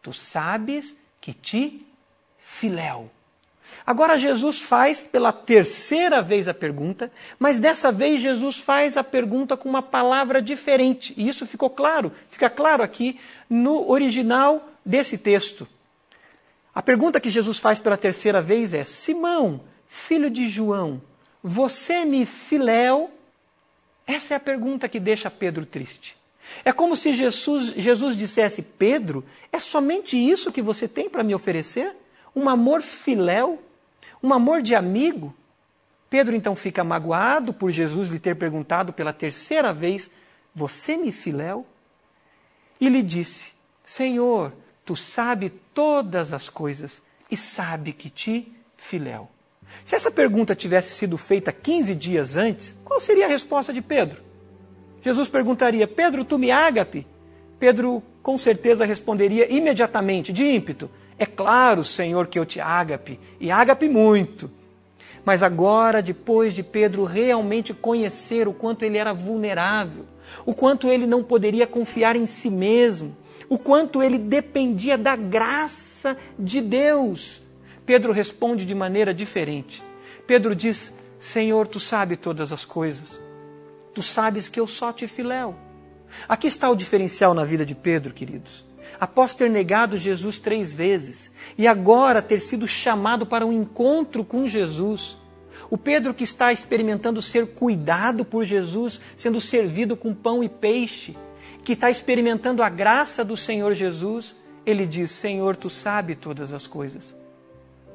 tu 0.00 0.12
sabes 0.12 0.94
que 1.20 1.34
te 1.34 1.84
filéu. 2.38 3.10
Agora 3.86 4.18
Jesus 4.18 4.60
faz 4.60 5.02
pela 5.02 5.32
terceira 5.32 6.22
vez 6.22 6.48
a 6.48 6.54
pergunta, 6.54 7.10
mas 7.38 7.58
dessa 7.58 7.90
vez 7.90 8.20
Jesus 8.20 8.58
faz 8.58 8.96
a 8.96 9.04
pergunta 9.04 9.56
com 9.56 9.68
uma 9.68 9.82
palavra 9.82 10.40
diferente. 10.40 11.14
E 11.16 11.28
isso 11.28 11.46
ficou 11.46 11.70
claro, 11.70 12.12
fica 12.30 12.48
claro 12.48 12.82
aqui 12.82 13.18
no 13.48 13.90
original 13.90 14.68
desse 14.84 15.18
texto. 15.18 15.66
A 16.74 16.82
pergunta 16.82 17.20
que 17.20 17.30
Jesus 17.30 17.58
faz 17.58 17.78
pela 17.78 17.96
terceira 17.96 18.40
vez 18.40 18.72
é: 18.72 18.84
Simão, 18.84 19.62
filho 19.88 20.30
de 20.30 20.48
João, 20.48 21.02
você 21.42 22.04
me 22.04 22.24
filéu? 22.24 23.10
Essa 24.06 24.34
é 24.34 24.36
a 24.36 24.40
pergunta 24.40 24.88
que 24.88 25.00
deixa 25.00 25.30
Pedro 25.30 25.66
triste. 25.66 26.16
É 26.64 26.72
como 26.72 26.96
se 26.96 27.12
Jesus, 27.12 27.74
Jesus 27.76 28.16
dissesse: 28.16 28.62
Pedro, 28.62 29.24
é 29.52 29.58
somente 29.58 30.16
isso 30.16 30.52
que 30.52 30.62
você 30.62 30.86
tem 30.86 31.08
para 31.08 31.22
me 31.22 31.34
oferecer? 31.34 31.94
Um 32.34 32.48
amor 32.48 32.82
filéu, 32.82 33.62
um 34.22 34.32
amor 34.32 34.62
de 34.62 34.74
amigo. 34.74 35.34
Pedro 36.08 36.34
então 36.34 36.56
fica 36.56 36.82
magoado 36.82 37.52
por 37.52 37.70
Jesus 37.70 38.08
lhe 38.08 38.18
ter 38.18 38.36
perguntado 38.36 38.92
pela 38.92 39.12
terceira 39.12 39.72
vez: 39.72 40.10
Você 40.54 40.96
me 40.96 41.12
filéu? 41.12 41.66
E 42.80 42.88
lhe 42.88 43.02
disse: 43.02 43.52
Senhor, 43.84 44.52
tu 44.84 44.96
sabe 44.96 45.50
todas 45.72 46.32
as 46.32 46.48
coisas 46.48 47.02
e 47.30 47.36
sabe 47.36 47.92
que 47.92 48.10
te 48.10 48.52
filéu. 48.76 49.28
Se 49.84 49.94
essa 49.94 50.10
pergunta 50.10 50.54
tivesse 50.54 50.92
sido 50.92 51.16
feita 51.16 51.52
15 51.52 51.94
dias 51.94 52.36
antes, 52.36 52.76
qual 52.84 53.00
seria 53.00 53.26
a 53.26 53.28
resposta 53.28 53.72
de 53.72 53.80
Pedro? 53.80 54.22
Jesus 55.02 55.28
perguntaria: 55.28 55.86
Pedro, 55.86 56.24
tu 56.24 56.38
me 56.38 56.50
ágape? 56.50 57.06
Pedro 57.58 58.02
com 58.22 58.36
certeza 58.36 58.84
responderia 58.84 59.50
imediatamente, 59.50 60.32
de 60.32 60.44
ímpeto: 60.44 60.90
é 61.20 61.26
claro, 61.26 61.84
Senhor, 61.84 62.28
que 62.28 62.38
eu 62.38 62.46
te 62.46 62.58
ágape, 62.60 63.20
e 63.38 63.50
ágape 63.50 63.90
muito. 63.90 64.50
Mas 65.22 65.42
agora, 65.42 66.00
depois 66.00 66.54
de 66.54 66.62
Pedro 66.62 67.04
realmente 67.04 67.74
conhecer 67.74 68.48
o 68.48 68.54
quanto 68.54 68.86
ele 68.86 68.96
era 68.96 69.12
vulnerável, 69.12 70.06
o 70.46 70.54
quanto 70.54 70.88
ele 70.88 71.06
não 71.06 71.22
poderia 71.22 71.66
confiar 71.66 72.16
em 72.16 72.24
si 72.24 72.48
mesmo, 72.48 73.14
o 73.50 73.58
quanto 73.58 74.02
ele 74.02 74.16
dependia 74.16 74.96
da 74.96 75.14
graça 75.14 76.16
de 76.38 76.62
Deus, 76.62 77.42
Pedro 77.84 78.14
responde 78.14 78.64
de 78.64 78.74
maneira 78.74 79.12
diferente. 79.12 79.82
Pedro 80.26 80.56
diz: 80.56 80.90
Senhor, 81.18 81.68
tu 81.68 81.78
sabe 81.78 82.16
todas 82.16 82.50
as 82.50 82.64
coisas. 82.64 83.20
Tu 83.92 84.02
sabes 84.02 84.48
que 84.48 84.58
eu 84.58 84.66
só 84.66 84.90
te 84.90 85.06
filéu. 85.06 85.54
Aqui 86.26 86.46
está 86.46 86.70
o 86.70 86.76
diferencial 86.76 87.34
na 87.34 87.44
vida 87.44 87.66
de 87.66 87.74
Pedro, 87.74 88.14
queridos. 88.14 88.64
Após 89.00 89.34
ter 89.34 89.48
negado 89.48 89.96
Jesus 89.96 90.38
três 90.38 90.74
vezes 90.74 91.30
e 91.56 91.66
agora 91.66 92.20
ter 92.20 92.38
sido 92.38 92.68
chamado 92.68 93.24
para 93.24 93.46
um 93.46 93.52
encontro 93.52 94.22
com 94.22 94.46
Jesus, 94.46 95.16
o 95.70 95.78
Pedro 95.78 96.12
que 96.12 96.24
está 96.24 96.52
experimentando 96.52 97.22
ser 97.22 97.46
cuidado 97.54 98.26
por 98.26 98.44
Jesus, 98.44 99.00
sendo 99.16 99.40
servido 99.40 99.96
com 99.96 100.12
pão 100.12 100.44
e 100.44 100.50
peixe, 100.50 101.16
que 101.64 101.72
está 101.72 101.90
experimentando 101.90 102.62
a 102.62 102.68
graça 102.68 103.24
do 103.24 103.38
Senhor 103.38 103.72
Jesus, 103.72 104.36
ele 104.66 104.86
diz: 104.86 105.10
Senhor, 105.10 105.56
tu 105.56 105.70
sabe 105.70 106.14
todas 106.14 106.52
as 106.52 106.66
coisas. 106.66 107.14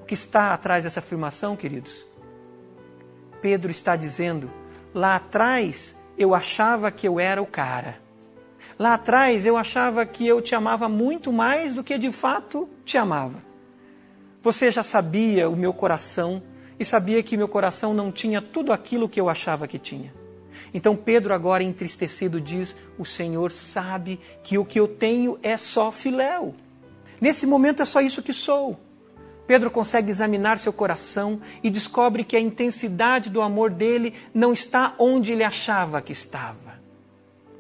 O 0.02 0.06
que 0.06 0.16
está 0.16 0.54
atrás 0.54 0.86
dessa 0.86 1.02
afirmação, 1.02 1.56
queridos? 1.56 2.06
Pedro 3.42 3.70
está 3.70 3.96
dizendo: 3.96 4.52
lá 4.92 5.18
atrás 5.18 5.96
eu 6.18 6.34
achava 6.34 6.90
que 6.90 7.08
eu 7.08 7.20
era 7.20 7.42
o 7.42 7.46
cara. 7.46 8.05
Lá 8.78 8.96
atrás 8.96 9.46
eu 9.46 9.56
achava 9.56 10.06
que 10.06 10.28
eu 10.28 10.42
te 10.42 10.54
amava 10.54 10.90
muito 10.90 11.32
mais 11.32 11.74
do 11.74 11.84
que 11.84 11.98
de 11.98 12.12
fato 12.12 12.68
te 12.84 12.98
amava. 12.98 13.44
Você 14.42 14.70
já 14.70 14.84
sabia 14.84 15.50
o 15.50 15.56
meu 15.56 15.74
coração 15.74 16.44
e 16.78 16.84
sabia 16.84 17.24
que 17.24 17.38
meu 17.38 17.48
coração 17.48 17.94
não 17.94 18.12
tinha 18.12 18.42
tudo 18.42 18.74
aquilo 18.74 19.08
que 19.08 19.20
eu 19.20 19.30
achava 19.30 19.68
que 19.68 19.80
tinha. 19.80 20.14
Então 20.74 20.96
Pedro, 20.96 21.34
agora 21.34 21.64
entristecido, 21.64 22.42
diz: 22.42 22.76
O 22.98 23.06
Senhor 23.06 23.52
sabe 23.52 24.20
que 24.44 24.58
o 24.58 24.66
que 24.66 24.80
eu 24.80 24.88
tenho 24.88 25.40
é 25.42 25.58
só 25.58 25.90
filéu. 25.90 26.54
Nesse 27.20 27.48
momento 27.48 27.82
é 27.82 27.86
só 27.86 28.02
isso 28.02 28.22
que 28.22 28.34
sou. 28.34 28.78
Pedro 29.48 29.72
consegue 29.72 30.10
examinar 30.10 30.60
seu 30.60 30.74
coração 30.74 31.40
e 31.64 31.70
descobre 31.70 32.24
que 32.24 32.36
a 32.36 32.40
intensidade 32.40 33.30
do 33.30 33.42
amor 33.42 33.70
dele 33.70 34.14
não 34.34 34.52
está 34.52 34.96
onde 34.98 35.32
ele 35.32 35.44
achava 35.44 36.02
que 36.02 36.12
estava. 36.12 36.65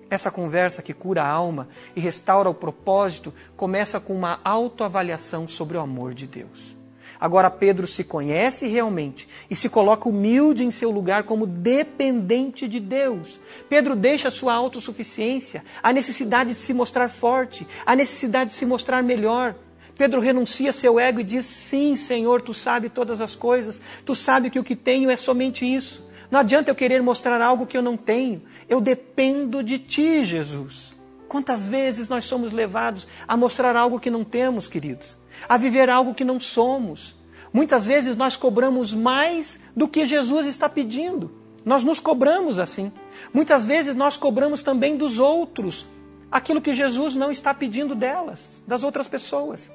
Essa 0.09 0.29
conversa 0.29 0.81
que 0.81 0.93
cura 0.93 1.23
a 1.23 1.29
alma 1.29 1.67
e 1.95 1.99
restaura 1.99 2.49
o 2.49 2.53
propósito 2.53 3.33
começa 3.57 3.99
com 3.99 4.13
uma 4.13 4.39
autoavaliação 4.43 5.47
sobre 5.47 5.77
o 5.77 5.81
amor 5.81 6.13
de 6.13 6.27
Deus. 6.27 6.75
Agora 7.19 7.49
Pedro 7.49 7.87
se 7.87 8.03
conhece 8.03 8.67
realmente 8.67 9.27
e 9.49 9.55
se 9.55 9.69
coloca 9.69 10.09
humilde 10.09 10.63
em 10.63 10.71
seu 10.71 10.91
lugar 10.91 11.23
como 11.23 11.47
dependente 11.47 12.67
de 12.67 12.79
Deus. 12.79 13.39
Pedro 13.69 13.95
deixa 13.95 14.29
sua 14.29 14.53
autossuficiência, 14.53 15.63
a 15.81 15.93
necessidade 15.93 16.51
de 16.51 16.57
se 16.57 16.73
mostrar 16.73 17.09
forte, 17.09 17.67
a 17.85 17.95
necessidade 17.95 18.51
de 18.51 18.55
se 18.55 18.65
mostrar 18.65 19.01
melhor. 19.01 19.55
Pedro 19.97 20.19
renuncia 20.19 20.73
seu 20.73 20.99
ego 20.99 21.21
e 21.21 21.23
diz: 21.23 21.45
Sim, 21.45 21.95
Senhor, 21.95 22.41
tu 22.41 22.53
sabe 22.53 22.89
todas 22.89 23.21
as 23.21 23.35
coisas, 23.35 23.81
tu 24.05 24.13
sabe 24.13 24.49
que 24.49 24.59
o 24.59 24.63
que 24.63 24.75
tenho 24.75 25.09
é 25.09 25.15
somente 25.15 25.65
isso. 25.65 26.05
Não 26.29 26.39
adianta 26.39 26.69
eu 26.69 26.75
querer 26.75 27.01
mostrar 27.01 27.41
algo 27.41 27.65
que 27.65 27.77
eu 27.77 27.81
não 27.81 27.95
tenho. 27.95 28.41
Eu 28.67 28.82
dependo 28.82 29.63
de 29.63 29.80
ti, 29.80 30.25
Jesus. 30.25 30.95
Quantas 31.28 31.67
vezes 31.67 32.08
nós 32.08 32.25
somos 32.25 32.54
levados 32.54 33.08
a 33.28 33.36
mostrar 33.36 33.75
algo 33.75 33.99
que 33.99 34.10
não 34.10 34.23
temos, 34.23 34.67
queridos? 34.67 35.17
A 35.49 35.58
viver 35.58 35.89
algo 35.89 36.13
que 36.13 36.23
não 36.23 36.39
somos. 36.39 37.15
Muitas 37.51 37.86
vezes 37.86 38.15
nós 38.15 38.36
cobramos 38.36 38.93
mais 38.93 39.60
do 39.75 39.88
que 39.88 40.06
Jesus 40.06 40.45
está 40.47 40.69
pedindo. 40.69 41.32
Nós 41.63 41.84
nos 41.84 41.99
cobramos 41.99 42.60
assim. 42.60 42.91
Muitas 43.34 43.65
vezes 43.65 43.95
nós 43.95 44.17
cobramos 44.17 44.62
também 44.62 44.95
dos 44.97 45.19
outros 45.19 45.88
aquilo 46.32 46.62
que 46.62 46.75
Jesus 46.75 47.15
não 47.15 47.32
está 47.32 47.54
pedindo 47.54 47.95
delas, 47.95 48.63
das 48.67 48.84
outras 48.84 49.08
pessoas. 49.08 49.71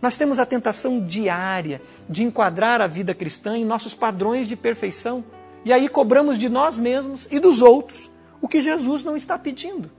Nós 0.00 0.16
temos 0.16 0.38
a 0.38 0.46
tentação 0.46 1.04
diária 1.04 1.82
de 2.08 2.24
enquadrar 2.24 2.80
a 2.80 2.86
vida 2.86 3.14
cristã 3.14 3.56
em 3.56 3.64
nossos 3.64 3.94
padrões 3.94 4.46
de 4.46 4.56
perfeição. 4.56 5.24
E 5.64 5.72
aí 5.72 5.88
cobramos 5.88 6.38
de 6.38 6.48
nós 6.48 6.78
mesmos 6.78 7.26
e 7.30 7.38
dos 7.38 7.60
outros 7.60 8.07
o 8.40 8.48
que 8.48 8.60
Jesus 8.60 9.02
não 9.02 9.16
está 9.16 9.38
pedindo. 9.38 9.90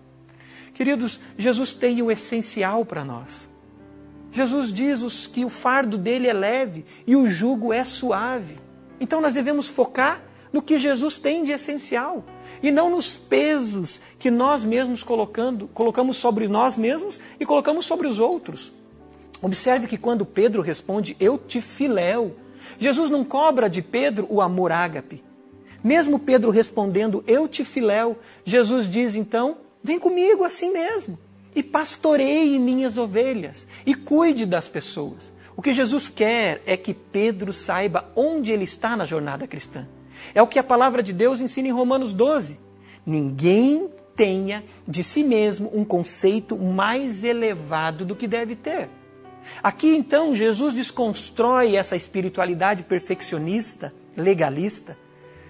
Queridos, 0.74 1.20
Jesus 1.38 1.74
tem 1.74 2.02
o 2.02 2.12
essencial 2.12 2.86
para 2.86 3.04
nós. 3.04 3.48
Jesus 4.32 4.72
diz 4.72 5.28
que 5.28 5.44
o 5.44 5.50
fardo 5.50 5.98
dele 5.98 6.28
é 6.28 6.34
leve 6.34 6.86
e 7.06 7.16
o 7.16 7.28
jugo 7.28 7.74
é 7.74 7.84
suave. 7.84 8.58
Então 9.00 9.22
nós 9.22 9.34
devemos 9.34 9.68
focar 9.68 10.24
no 10.54 10.62
que 10.62 10.80
Jesus 10.80 11.18
tem 11.18 11.44
de 11.44 11.52
essencial 11.52 12.26
e 12.62 12.72
não 12.72 12.90
nos 12.90 13.16
pesos 13.16 14.02
que 14.18 14.30
nós 14.30 14.64
mesmos 14.64 15.04
colocando, 15.04 15.68
colocamos 15.68 16.18
sobre 16.18 16.48
nós 16.48 16.76
mesmos 16.76 17.20
e 17.40 17.46
colocamos 17.46 17.86
sobre 17.86 18.08
os 18.08 18.20
outros. 18.20 18.72
Observe 19.42 19.88
que 19.88 19.98
quando 19.98 20.26
Pedro 20.26 20.62
responde, 20.62 21.16
eu 21.20 21.38
te 21.38 21.62
filéu, 21.62 22.36
Jesus 22.78 23.10
não 23.10 23.24
cobra 23.24 23.70
de 23.70 23.82
Pedro 23.82 24.28
o 24.30 24.42
amor 24.42 24.72
ágape. 24.72 25.24
Mesmo 25.84 26.20
Pedro 26.20 26.52
respondendo, 26.52 27.24
eu 27.26 27.48
te 27.48 27.64
filéu, 27.64 28.18
Jesus 28.44 28.90
diz 28.90 29.16
então, 29.16 29.58
vem 29.84 30.00
comigo 30.00 30.44
assim 30.44 30.72
mesmo 30.72 31.18
e 31.56 31.64
pastoreie 31.64 32.60
minhas 32.60 32.98
ovelhas 32.98 33.68
e 33.86 33.96
cuide 33.96 34.46
das 34.46 34.68
pessoas. 34.68 35.32
O 35.56 35.62
que 35.62 35.74
Jesus 35.74 36.08
quer 36.08 36.62
é 36.66 36.78
que 36.78 36.94
Pedro 36.94 37.52
saiba 37.52 38.10
onde 38.16 38.52
ele 38.52 38.64
está 38.64 38.96
na 38.96 39.06
jornada 39.06 39.48
cristã. 39.48 39.88
É 40.34 40.42
o 40.42 40.48
que 40.48 40.60
a 40.60 40.64
palavra 40.64 41.02
de 41.04 41.12
Deus 41.12 41.42
ensina 41.42 41.68
em 41.68 41.72
Romanos 41.72 42.14
12. 42.14 42.58
Ninguém 43.06 43.90
tenha 44.16 44.64
de 44.88 45.04
si 45.04 45.24
mesmo 45.24 45.70
um 45.74 45.84
conceito 45.84 46.58
mais 46.58 47.24
elevado 47.24 48.06
do 48.06 48.16
que 48.16 48.28
deve 48.28 48.56
ter. 48.56 48.90
Aqui 49.64 49.96
então 49.96 50.36
Jesus 50.36 50.74
desconstrói 50.74 51.76
essa 51.76 51.96
espiritualidade 51.96 52.84
perfeccionista, 52.84 53.94
legalista. 54.16 54.98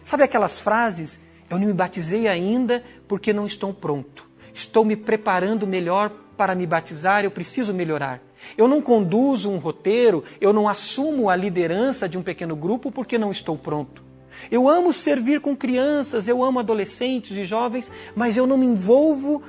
Sabe 0.10 0.24
aquelas 0.24 0.60
frases? 0.60 1.20
Eu 1.48 1.60
não 1.60 1.68
me 1.68 1.74
batizei 1.74 2.28
ainda 2.28 2.84
porque 3.08 3.32
não 3.32 3.46
estou 3.46 3.72
pronto. 3.72 4.28
Estou 4.52 4.84
me 4.84 4.96
preparando 4.96 5.68
melhor 5.68 6.10
para 6.36 6.56
me 6.56 6.66
batizar, 6.66 7.24
eu 7.24 7.30
preciso 7.30 7.76
melhorar. 7.76 8.20
Eu 8.58 8.68
não 8.68 8.82
conduzo 8.82 9.52
um 9.52 9.60
roteiro, 9.60 10.24
eu 10.42 10.52
não 10.52 10.68
assumo 10.68 11.30
a 11.30 11.36
liderança 11.36 12.10
de 12.10 12.18
um 12.18 12.24
pequeno 12.24 12.56
grupo 12.56 12.92
porque 12.92 13.20
não 13.20 13.32
estou 13.32 13.56
pronto. 13.56 14.04
Eu 14.50 14.68
amo 14.68 14.92
servir 14.92 15.42
com 15.42 15.56
crianças, 15.56 16.28
eu 16.28 16.44
amo 16.44 16.58
adolescentes 16.58 17.38
e 17.38 17.46
jovens, 17.46 17.92
mas 18.16 18.36
eu 18.36 18.48
não 18.48 18.58
me 18.58 18.66
envolvo 18.66 19.44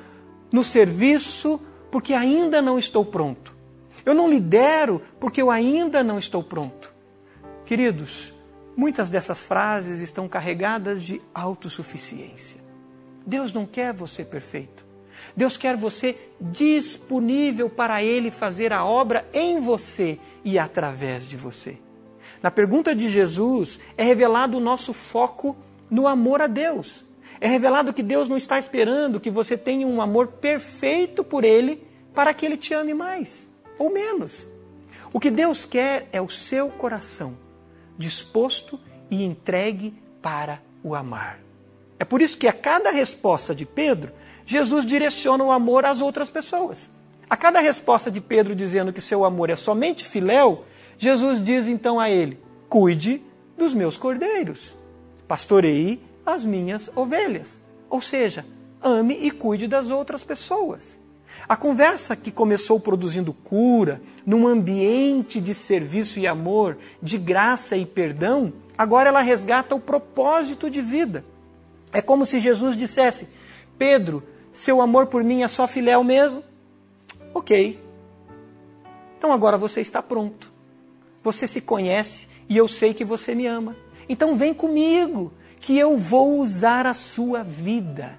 no 0.52 0.62
serviço 0.62 1.58
porque 1.90 2.12
ainda 2.12 2.60
não 2.60 2.78
estou 2.78 3.02
pronto. 3.02 3.56
Eu 4.04 4.12
não 4.12 4.28
lidero 4.28 5.00
porque 5.18 5.40
eu 5.40 5.50
ainda 5.50 6.04
não 6.04 6.18
estou 6.18 6.42
pronto. 6.42 6.92
Queridos, 7.64 8.34
muitas 8.76 9.10
dessas 9.10 9.42
frases 9.42 10.00
estão 10.00 10.28
carregadas 10.28 11.02
de 11.02 11.20
autossuficiência. 11.34 12.60
Deus 13.26 13.52
não 13.52 13.66
quer 13.66 13.92
você 13.92 14.24
perfeito. 14.24 14.84
Deus 15.36 15.56
quer 15.56 15.76
você 15.76 16.16
disponível 16.40 17.68
para 17.68 18.02
Ele 18.02 18.30
fazer 18.30 18.72
a 18.72 18.84
obra 18.84 19.28
em 19.32 19.60
você 19.60 20.18
e 20.44 20.58
através 20.58 21.26
de 21.28 21.36
você. 21.36 21.78
Na 22.42 22.50
pergunta 22.50 22.94
de 22.94 23.10
Jesus 23.10 23.78
é 23.96 24.04
revelado 24.04 24.56
o 24.56 24.60
nosso 24.60 24.92
foco 24.92 25.56
no 25.90 26.06
amor 26.06 26.40
a 26.40 26.46
Deus. 26.46 27.04
É 27.40 27.48
revelado 27.48 27.92
que 27.92 28.02
Deus 28.02 28.28
não 28.28 28.36
está 28.36 28.58
esperando 28.58 29.20
que 29.20 29.30
você 29.30 29.56
tenha 29.56 29.86
um 29.86 30.00
amor 30.00 30.28
perfeito 30.28 31.22
por 31.22 31.44
Ele 31.44 31.86
para 32.14 32.32
que 32.32 32.46
Ele 32.46 32.56
te 32.56 32.72
ame 32.72 32.94
mais 32.94 33.48
ou 33.78 33.90
menos. 33.90 34.48
O 35.12 35.18
que 35.18 35.30
Deus 35.30 35.64
quer 35.64 36.08
é 36.12 36.20
o 36.20 36.28
seu 36.28 36.68
coração 36.68 37.49
disposto 38.00 38.80
e 39.10 39.22
entregue 39.22 39.94
para 40.22 40.62
o 40.82 40.94
amar. 40.94 41.38
É 41.98 42.04
por 42.04 42.22
isso 42.22 42.38
que 42.38 42.48
a 42.48 42.52
cada 42.52 42.90
resposta 42.90 43.54
de 43.54 43.66
Pedro, 43.66 44.12
Jesus 44.46 44.86
direciona 44.86 45.44
o 45.44 45.52
amor 45.52 45.84
às 45.84 46.00
outras 46.00 46.30
pessoas. 46.30 46.90
A 47.28 47.36
cada 47.36 47.60
resposta 47.60 48.10
de 48.10 48.20
Pedro 48.20 48.54
dizendo 48.54 48.92
que 48.92 49.00
seu 49.00 49.24
amor 49.24 49.50
é 49.50 49.56
somente 49.56 50.04
filéu, 50.04 50.64
Jesus 50.96 51.42
diz 51.42 51.66
então 51.66 52.00
a 52.00 52.08
ele: 52.08 52.40
Cuide 52.68 53.22
dos 53.56 53.74
meus 53.74 53.96
cordeiros, 53.96 54.76
pastorei 55.28 56.02
as 56.24 56.44
minhas 56.44 56.90
ovelhas. 56.96 57.60
Ou 57.88 58.00
seja, 58.00 58.46
ame 58.80 59.14
e 59.14 59.30
cuide 59.30 59.66
das 59.66 59.90
outras 59.90 60.22
pessoas. 60.22 60.99
A 61.48 61.56
conversa 61.56 62.14
que 62.14 62.30
começou 62.30 62.78
produzindo 62.78 63.32
cura, 63.32 64.00
num 64.24 64.46
ambiente 64.46 65.40
de 65.40 65.54
serviço 65.54 66.18
e 66.18 66.26
amor, 66.26 66.78
de 67.02 67.18
graça 67.18 67.76
e 67.76 67.84
perdão, 67.84 68.52
agora 68.76 69.08
ela 69.08 69.20
resgata 69.20 69.74
o 69.74 69.80
propósito 69.80 70.70
de 70.70 70.80
vida. 70.80 71.24
É 71.92 72.00
como 72.00 72.24
se 72.24 72.38
Jesus 72.38 72.76
dissesse: 72.76 73.28
Pedro, 73.76 74.22
seu 74.52 74.80
amor 74.80 75.06
por 75.06 75.24
mim 75.24 75.42
é 75.42 75.48
só 75.48 75.66
filéu 75.66 76.04
mesmo? 76.04 76.42
Ok. 77.34 77.80
Então 79.18 79.32
agora 79.32 79.58
você 79.58 79.80
está 79.80 80.02
pronto. 80.02 80.52
Você 81.22 81.46
se 81.46 81.60
conhece 81.60 82.26
e 82.48 82.56
eu 82.56 82.66
sei 82.66 82.94
que 82.94 83.04
você 83.04 83.34
me 83.34 83.46
ama. 83.46 83.76
Então 84.08 84.36
vem 84.36 84.54
comigo, 84.54 85.32
que 85.60 85.78
eu 85.78 85.96
vou 85.96 86.38
usar 86.38 86.86
a 86.86 86.94
sua 86.94 87.42
vida. 87.42 88.18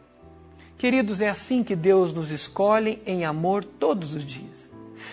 Queridos, 0.81 1.21
é 1.21 1.29
assim 1.29 1.63
que 1.63 1.75
Deus 1.75 2.11
nos 2.11 2.31
escolhe 2.31 2.99
em 3.05 3.23
amor 3.23 3.63
todos 3.63 4.15
os 4.15 4.25
dias. 4.25 4.67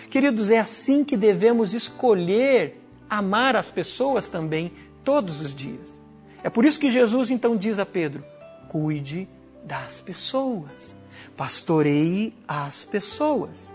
Queridos, 0.09 0.49
é 0.49 0.57
assim 0.57 1.03
que 1.03 1.15
devemos 1.15 1.75
escolher 1.75 2.81
amar 3.07 3.55
as 3.55 3.69
pessoas 3.69 4.27
também 4.29 4.71
todos 5.03 5.41
os 5.41 5.53
dias. 5.53 6.01
É 6.43 6.49
por 6.49 6.65
isso 6.65 6.79
que 6.79 6.89
Jesus 6.89 7.29
então 7.29 7.55
diz 7.55 7.77
a 7.77 7.85
Pedro: 7.85 8.25
cuide 8.67 9.29
das 9.63 10.01
pessoas. 10.01 10.97
Pastoreie 11.37 12.33
as 12.47 12.83
pessoas. 12.83 13.71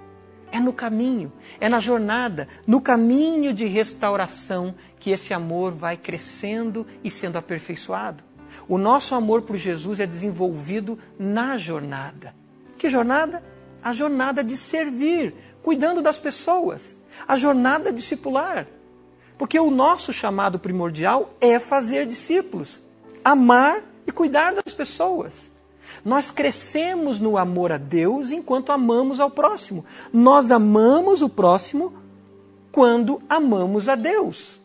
É 0.51 0.59
no 0.59 0.73
caminho, 0.73 1.33
é 1.61 1.69
na 1.69 1.79
jornada, 1.79 2.49
no 2.67 2.81
caminho 2.81 3.55
de 3.55 3.67
restauração 3.67 4.75
que 4.99 5.11
esse 5.11 5.33
amor 5.33 5.73
vai 5.73 5.97
crescendo 5.97 6.85
e 7.05 7.11
sendo 7.11 7.39
aperfeiçoado. 7.39 8.34
O 8.69 8.79
nosso 8.79 9.15
amor 9.15 9.43
por 9.43 9.57
Jesus 9.57 10.01
é 10.01 10.07
desenvolvido 10.07 10.99
na 11.19 11.57
jornada. 11.57 12.35
Que 12.79 12.89
jornada? 12.89 13.43
A 13.83 13.93
jornada 13.93 14.43
de 14.43 14.57
servir, 14.57 15.35
cuidando 15.63 16.01
das 16.01 16.19
pessoas, 16.19 16.97
a 17.29 17.37
jornada 17.37 17.93
discipular. 17.93 18.67
Porque 19.37 19.59
o 19.59 19.71
nosso 19.71 20.13
chamado 20.13 20.59
primordial 20.59 21.35
é 21.41 21.59
fazer 21.59 22.07
discípulos, 22.07 22.83
amar 23.25 23.83
e 24.07 24.13
cuidar 24.13 24.55
das 24.55 24.75
pessoas. 24.75 25.51
Nós 26.05 26.31
crescemos 26.31 27.21
no 27.21 27.37
amor 27.37 27.73
a 27.73 27.79
Deus 27.79 28.31
enquanto 28.31 28.73
amamos 28.73 29.21
ao 29.21 29.31
próximo. 29.31 29.85
Nós 30.13 30.51
amamos 30.51 31.23
o 31.23 31.29
próximo 31.29 31.93
quando 32.73 33.21
amamos 33.29 33.89
a 33.89 33.95
Deus. 33.95 34.61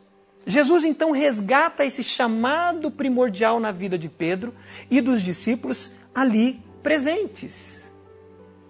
Jesus 0.50 0.84
então 0.84 1.12
resgata 1.12 1.86
esse 1.86 2.02
chamado 2.02 2.90
primordial 2.90 3.60
na 3.60 3.72
vida 3.72 4.00
de 4.00 4.10
Pedro 4.10 4.52
e 4.90 5.00
dos 5.00 5.22
discípulos 5.22 5.92
ali 6.14 6.60
presentes. 6.82 7.92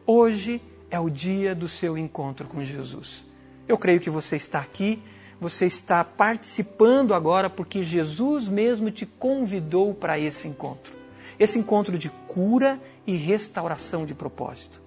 Hoje 0.05 0.61
é 0.91 0.99
o 0.99 1.09
dia 1.09 1.55
do 1.55 1.69
seu 1.69 1.97
encontro 1.97 2.49
com 2.49 2.61
Jesus. 2.61 3.25
Eu 3.65 3.77
creio 3.77 4.01
que 4.01 4.09
você 4.09 4.35
está 4.35 4.59
aqui, 4.59 5.01
você 5.39 5.67
está 5.67 6.03
participando 6.03 7.13
agora 7.13 7.49
porque 7.49 7.81
Jesus 7.81 8.49
mesmo 8.49 8.91
te 8.91 9.05
convidou 9.05 9.93
para 9.93 10.19
esse 10.19 10.49
encontro. 10.49 10.93
Esse 11.39 11.59
encontro 11.59 11.97
de 11.97 12.09
cura 12.27 12.77
e 13.07 13.15
restauração 13.15 14.05
de 14.05 14.13
propósito. 14.13 14.81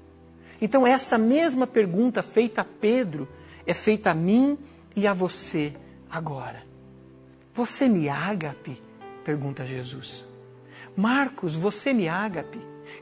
Então, 0.61 0.87
essa 0.87 1.17
mesma 1.17 1.67
pergunta 1.67 2.23
feita 2.23 2.61
a 2.61 2.67
Pedro 2.67 3.27
é 3.67 3.73
feita 3.73 4.11
a 4.11 4.15
mim 4.15 4.59
e 4.95 5.07
a 5.07 5.15
você 5.15 5.73
agora. 6.11 6.71
Você 7.55 7.87
me 7.87 8.09
ágape? 8.09 8.81
pergunta 9.23 9.67
Jesus. 9.67 10.25
Marcos, 10.97 11.55
você 11.55 11.93
me 11.93 12.09
ágape? 12.09 12.59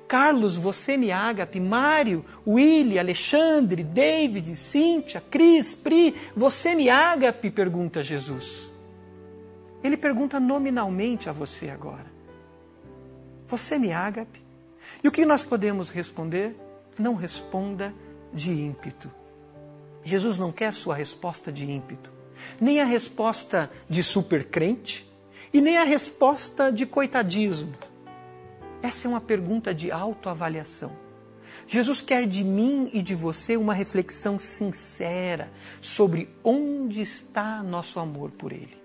Carlos, 0.09 0.57
você 0.57 0.97
me 0.97 1.13
ágape? 1.13 1.61
Mário, 1.61 2.25
Willy, 2.45 2.99
Alexandre, 2.99 3.85
David, 3.85 4.57
Cíntia, 4.57 5.21
Cris, 5.21 5.77
Pri, 5.77 6.17
você 6.37 6.75
me 6.75 6.91
ágape? 6.91 7.49
pergunta 7.51 8.03
Jesus. 8.03 8.73
Ele 9.85 9.97
pergunta 9.97 10.41
nominalmente 10.41 11.29
a 11.29 11.33
você 11.33 11.71
agora. 11.71 12.07
Você 13.47 13.79
me 13.79 13.93
ágape? 13.93 14.43
E 15.03 15.07
o 15.07 15.13
que 15.13 15.25
nós 15.25 15.45
podemos 15.45 15.91
responder? 15.91 16.57
Não 16.99 17.15
responda 17.15 17.95
de 18.33 18.51
ímpeto. 18.51 19.11
Jesus 20.03 20.39
não 20.39 20.51
quer 20.51 20.75
sua 20.75 20.97
resposta 20.97 21.53
de 21.53 21.71
ímpeto 21.71 22.20
nem 22.61 22.81
a 22.81 22.85
resposta 22.85 23.71
de 23.89 24.03
supercrente 24.03 25.11
e 25.53 25.61
nem 25.61 25.79
a 25.79 25.85
resposta 25.85 26.71
de 26.71 26.87
coitadismo. 26.87 27.75
Essa 28.83 29.07
é 29.07 29.09
uma 29.09 29.21
pergunta 29.21 29.75
de 29.75 29.91
autoavaliação. 29.91 30.93
Jesus 31.67 32.01
quer 32.01 32.27
de 32.27 32.43
mim 32.43 32.91
e 32.93 33.03
de 33.03 33.15
você 33.15 33.57
uma 33.57 33.75
reflexão 33.75 34.39
sincera 34.39 35.51
sobre 35.81 36.29
onde 36.43 37.01
está 37.01 37.63
nosso 37.63 38.01
amor 38.01 38.31
por 38.31 38.53
Ele. 38.53 38.81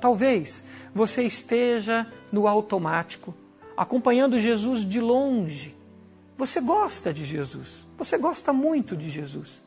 Talvez 0.00 0.62
você 0.94 1.22
esteja 1.22 2.10
no 2.30 2.46
automático, 2.46 3.34
acompanhando 3.76 4.38
Jesus 4.38 4.84
de 4.86 5.00
longe. 5.00 5.74
Você 6.36 6.60
gosta 6.60 7.12
de 7.12 7.24
Jesus, 7.24 7.86
você 7.96 8.18
gosta 8.18 8.52
muito 8.52 8.94
de 8.94 9.10
Jesus, 9.10 9.62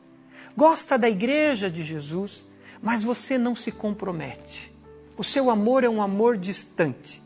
gosta 0.56 0.96
da 0.96 1.10
igreja 1.10 1.68
de 1.68 1.82
Jesus, 1.82 2.44
mas 2.82 3.02
você 3.04 3.36
não 3.36 3.54
se 3.54 3.70
compromete. 3.70 4.72
O 5.16 5.24
seu 5.24 5.50
amor 5.50 5.84
é 5.84 5.88
um 5.88 6.00
amor 6.00 6.36
distante, 6.36 7.22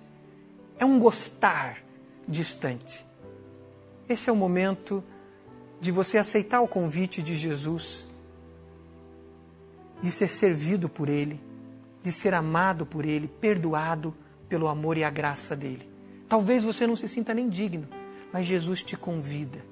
é 0.78 0.84
um 0.84 0.98
gostar 0.98 1.78
distante. 2.26 3.06
Esse 4.08 4.28
é 4.28 4.32
o 4.32 4.36
momento 4.36 5.02
de 5.80 5.92
você 5.92 6.18
aceitar 6.18 6.60
o 6.60 6.68
convite 6.68 7.22
de 7.22 7.36
Jesus, 7.36 8.08
de 10.02 10.10
ser 10.10 10.28
servido 10.28 10.88
por 10.88 11.08
Ele, 11.08 11.40
de 12.02 12.10
ser 12.10 12.34
amado 12.34 12.84
por 12.84 13.04
Ele, 13.04 13.28
perdoado 13.28 14.14
pelo 14.48 14.68
amor 14.68 14.96
e 14.96 15.04
a 15.04 15.10
graça 15.10 15.54
dele. 15.54 15.88
Talvez 16.28 16.64
você 16.64 16.86
não 16.86 16.96
se 16.96 17.08
sinta 17.08 17.32
nem 17.32 17.48
digno, 17.48 17.88
mas 18.32 18.46
Jesus 18.46 18.82
te 18.82 18.96
convida. 18.96 19.64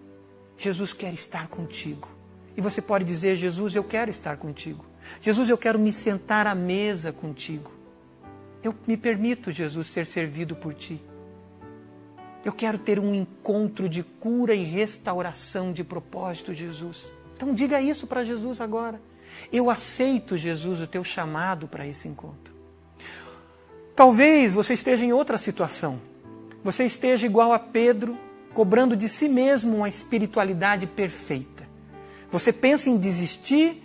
Jesus 0.56 0.92
quer 0.92 1.12
estar 1.12 1.48
contigo. 1.48 2.08
E 2.56 2.60
você 2.60 2.80
pode 2.80 3.04
dizer: 3.04 3.36
Jesus, 3.36 3.74
eu 3.74 3.82
quero 3.82 4.10
estar 4.10 4.36
contigo. 4.36 4.84
Jesus, 5.20 5.48
eu 5.48 5.58
quero 5.58 5.78
me 5.78 5.92
sentar 5.92 6.46
à 6.46 6.54
mesa 6.54 7.12
contigo. 7.12 7.70
Eu 8.62 8.74
me 8.86 8.96
permito, 8.96 9.50
Jesus, 9.50 9.88
ser 9.88 10.06
servido 10.06 10.54
por 10.54 10.74
ti. 10.74 11.00
Eu 12.44 12.52
quero 12.52 12.78
ter 12.78 12.98
um 12.98 13.14
encontro 13.14 13.88
de 13.88 14.02
cura 14.02 14.54
e 14.54 14.64
restauração 14.64 15.72
de 15.72 15.84
propósito, 15.84 16.52
Jesus. 16.52 17.10
Então 17.36 17.54
diga 17.54 17.80
isso 17.80 18.06
para 18.06 18.24
Jesus 18.24 18.60
agora. 18.60 19.00
Eu 19.52 19.70
aceito, 19.70 20.36
Jesus, 20.36 20.80
o 20.80 20.86
teu 20.86 21.02
chamado 21.02 21.66
para 21.66 21.86
esse 21.86 22.08
encontro. 22.08 22.52
Talvez 23.94 24.54
você 24.54 24.74
esteja 24.74 25.04
em 25.04 25.12
outra 25.12 25.38
situação. 25.38 26.00
Você 26.64 26.84
esteja 26.84 27.26
igual 27.26 27.52
a 27.52 27.58
Pedro, 27.58 28.16
cobrando 28.54 28.96
de 28.96 29.08
si 29.08 29.28
mesmo 29.28 29.76
uma 29.76 29.88
espiritualidade 29.88 30.86
perfeita. 30.86 31.66
Você 32.30 32.52
pensa 32.52 32.88
em 32.88 32.96
desistir 32.96 33.81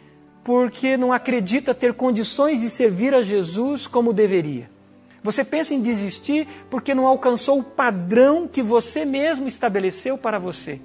porque 0.47 0.95
não 0.95 1.11
acredita 1.11 1.75
ter 1.75 1.93
condições 1.93 2.61
de 2.61 2.69
servir 2.69 3.13
a 3.13 3.21
Jesus 3.21 3.85
como 3.85 4.13
deveria. 4.13 4.71
Você 5.21 5.43
pensa 5.43 5.73
em 5.73 5.81
desistir 5.81 6.47
porque 6.69 6.95
não 6.95 7.05
alcançou 7.05 7.59
o 7.59 7.63
padrão 7.63 8.47
que 8.47 8.63
você 8.63 9.03
mesmo 9.03 9.49
estabeleceu 9.49 10.17
para 10.17 10.39
você. 10.39 10.79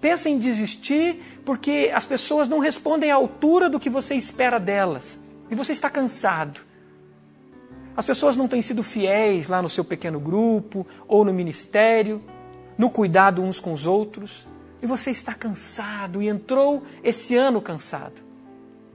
Pensa 0.00 0.30
em 0.30 0.38
desistir 0.38 1.42
porque 1.44 1.92
as 1.94 2.06
pessoas 2.06 2.48
não 2.48 2.58
respondem 2.58 3.10
à 3.10 3.16
altura 3.16 3.68
do 3.68 3.78
que 3.78 3.90
você 3.90 4.14
espera 4.14 4.58
delas. 4.58 5.20
E 5.50 5.54
você 5.54 5.72
está 5.72 5.90
cansado. 5.90 6.62
As 7.94 8.06
pessoas 8.06 8.34
não 8.34 8.48
têm 8.48 8.62
sido 8.62 8.82
fiéis 8.82 9.46
lá 9.46 9.60
no 9.60 9.68
seu 9.68 9.84
pequeno 9.84 10.18
grupo 10.18 10.86
ou 11.06 11.22
no 11.22 11.34
ministério, 11.34 12.22
no 12.78 12.88
cuidado 12.88 13.42
uns 13.42 13.60
com 13.60 13.74
os 13.74 13.84
outros. 13.84 14.48
E 14.82 14.86
você 14.86 15.10
está 15.10 15.34
cansado 15.34 16.22
e 16.22 16.28
entrou 16.28 16.82
esse 17.04 17.36
ano 17.36 17.60
cansado. 17.60 18.29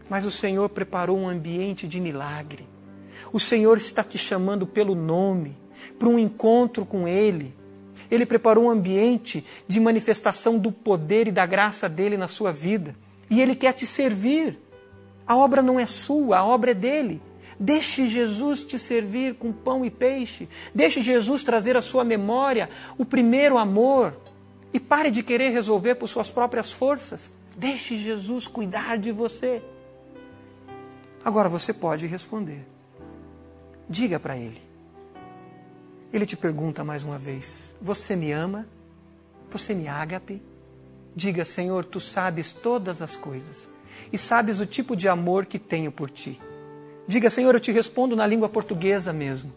Mas 0.10 0.26
o 0.26 0.32
Senhor 0.32 0.70
preparou 0.70 1.18
um 1.18 1.28
ambiente 1.28 1.88
de 1.88 1.99
milagre. 1.99 2.68
O 3.32 3.39
Senhor 3.39 3.78
está 3.78 4.03
te 4.03 4.18
chamando 4.18 4.68
pelo 4.68 4.95
nome 4.95 5.58
para 5.97 6.08
um 6.08 6.20
encontro 6.20 6.86
com 6.86 7.08
Ele. 7.08 7.53
Ele 8.10 8.26
preparou 8.26 8.66
um 8.66 8.70
ambiente 8.70 9.45
de 9.68 9.80
manifestação 9.80 10.60
do 10.60 10.72
poder 10.72 11.28
e 11.28 11.32
da 11.32 11.45
graça 11.45 11.89
dele 11.89 12.18
na 12.18 12.28
sua 12.28 12.51
vida. 12.51 12.95
E 13.30 13.41
Ele 13.41 13.56
quer 13.56 13.74
te 13.74 13.86
servir. 13.86 14.60
A 15.26 15.36
obra 15.36 15.62
não 15.62 15.80
é 15.80 15.86
sua, 15.86 16.38
a 16.38 16.45
obra 16.45 16.72
é 16.72 16.74
dele. 16.74 17.22
Deixe 17.60 18.08
Jesus 18.08 18.64
te 18.64 18.78
servir 18.78 19.36
com 19.36 19.51
pão 19.51 19.86
e 19.86 19.89
peixe. 19.89 20.47
Deixe 20.74 21.01
Jesus 21.01 21.43
trazer 21.43 21.76
à 21.76 21.82
sua 21.82 22.03
memória 22.03 22.70
o 22.97 23.06
primeiro 23.06 23.58
amor. 23.58 24.20
E 24.74 24.80
pare 24.80 25.10
de 25.10 25.24
querer 25.24 25.51
resolver 25.51 25.95
por 25.95 26.08
suas 26.08 26.30
próprias 26.30 26.72
forças. 26.72 27.32
Deixe 27.56 27.97
Jesus 27.97 28.45
cuidar 28.45 28.97
de 28.97 29.12
você. 29.12 29.64
Agora 31.26 31.49
você 31.49 31.73
pode 31.73 32.05
responder. 32.05 32.63
Diga 33.89 34.19
para 34.19 34.38
ele. 34.38 34.61
Ele 36.13 36.23
te 36.23 36.38
pergunta 36.38 36.84
mais 36.84 37.03
uma 37.03 37.17
vez: 37.17 37.76
Você 37.82 38.15
me 38.15 38.32
ama? 38.32 38.67
Você 39.49 39.73
me 39.73 39.88
ágape? 39.88 40.39
Diga, 41.15 41.43
Senhor, 41.43 41.84
tu 41.84 41.99
sabes 41.99 42.53
todas 42.53 43.01
as 43.01 43.17
coisas 43.17 43.67
e 44.13 44.19
sabes 44.19 44.59
o 44.59 44.67
tipo 44.67 44.95
de 44.95 45.07
amor 45.07 45.47
que 45.47 45.57
tenho 45.57 45.91
por 45.91 46.11
ti. 46.11 46.39
Diga, 47.07 47.32
Senhor, 47.32 47.55
eu 47.55 47.59
te 47.59 47.71
respondo 47.71 48.15
na 48.15 48.28
língua 48.28 48.47
portuguesa 48.47 49.11
mesmo. 49.11 49.51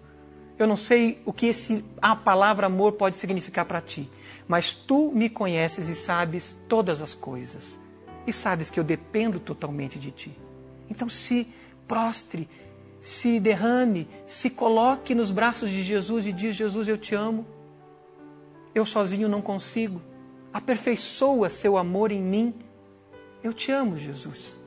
Eu 0.58 0.66
não 0.66 0.76
sei 0.76 1.20
o 1.26 1.34
que 1.34 1.48
esse, 1.48 1.84
a 2.00 2.16
palavra 2.16 2.66
amor 2.66 2.92
pode 2.92 3.18
significar 3.18 3.66
para 3.66 3.82
ti, 3.82 4.10
mas 4.46 4.72
tu 4.72 5.12
me 5.12 5.28
conheces 5.28 5.86
e 5.86 5.94
sabes 5.94 6.58
todas 6.66 7.02
as 7.02 7.14
coisas. 7.14 7.78
E 8.26 8.32
sabes 8.32 8.70
que 8.70 8.80
eu 8.80 8.84
dependo 8.84 9.38
totalmente 9.38 9.98
de 9.98 10.10
ti. 10.10 10.47
Então 10.89 11.09
se 11.09 11.49
prostre, 11.86 12.49
se 13.01 13.39
derrame, 13.39 14.09
se 14.26 14.51
coloque 14.51 15.14
nos 15.14 15.30
braços 15.30 15.70
de 15.70 15.82
Jesus 15.82 16.26
e 16.26 16.32
diz: 16.32 16.57
Jesus, 16.57 16.89
eu 16.89 16.99
te 16.99 17.14
amo. 17.14 17.47
Eu 18.74 18.84
sozinho 18.84 19.28
não 19.28 19.43
consigo. 19.43 20.01
Aperfeiçoa 20.53 21.51
seu 21.51 21.76
amor 21.76 22.11
em 22.11 22.22
mim. 22.22 22.55
Eu 23.43 23.53
te 23.53 23.70
amo, 23.70 23.97
Jesus. 23.97 24.59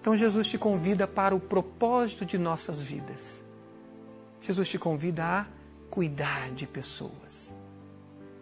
Então 0.00 0.16
Jesus 0.16 0.46
te 0.46 0.58
convida 0.58 1.06
para 1.06 1.34
o 1.34 1.40
propósito 1.40 2.24
de 2.24 2.38
nossas 2.38 2.80
vidas. 2.80 3.42
Jesus 4.40 4.68
te 4.68 4.78
convida 4.78 5.24
a 5.24 5.46
cuidar 5.90 6.50
de 6.52 6.66
pessoas. 6.66 7.52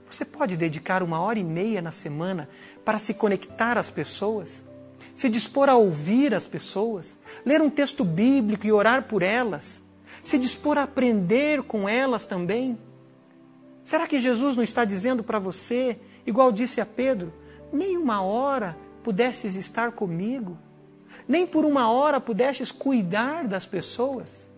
Você 0.07 0.25
pode 0.25 0.57
dedicar 0.57 1.03
uma 1.03 1.19
hora 1.21 1.39
e 1.39 1.45
meia 1.45 1.81
na 1.81 1.91
semana 1.91 2.49
para 2.85 2.99
se 2.99 3.15
conectar 3.15 3.79
às 3.79 3.91
pessoas, 3.91 4.65
se 5.13 5.29
dispor 5.29 5.69
a 5.69 5.77
ouvir 5.77 6.35
as 6.35 6.47
pessoas, 6.47 7.19
ler 7.45 7.61
um 7.61 7.71
texto 7.71 8.05
bíblico 8.05 8.67
e 8.67 8.73
orar 8.73 9.05
por 9.05 9.23
elas, 9.23 9.83
se 10.23 10.39
dispor 10.39 10.79
a 10.79 10.85
aprender 10.85 11.63
com 11.63 11.89
elas 11.89 12.27
também. 12.27 12.79
Será 13.85 14.07
que 14.07 14.19
Jesus 14.19 14.57
não 14.57 14.63
está 14.65 14.85
dizendo 14.85 15.23
para 15.23 15.39
você, 15.39 15.99
igual 16.27 16.51
disse 16.51 16.81
a 16.81 16.87
Pedro, 16.87 17.33
nem 17.73 17.97
uma 17.97 18.23
hora 18.23 18.77
pudesses 19.03 19.55
estar 19.55 19.93
comigo? 19.93 20.57
Nem 21.29 21.47
por 21.47 21.65
uma 21.65 21.91
hora 21.91 22.21
pudestes 22.21 22.73
cuidar 22.73 23.47
das 23.47 23.67
pessoas? 23.67 24.49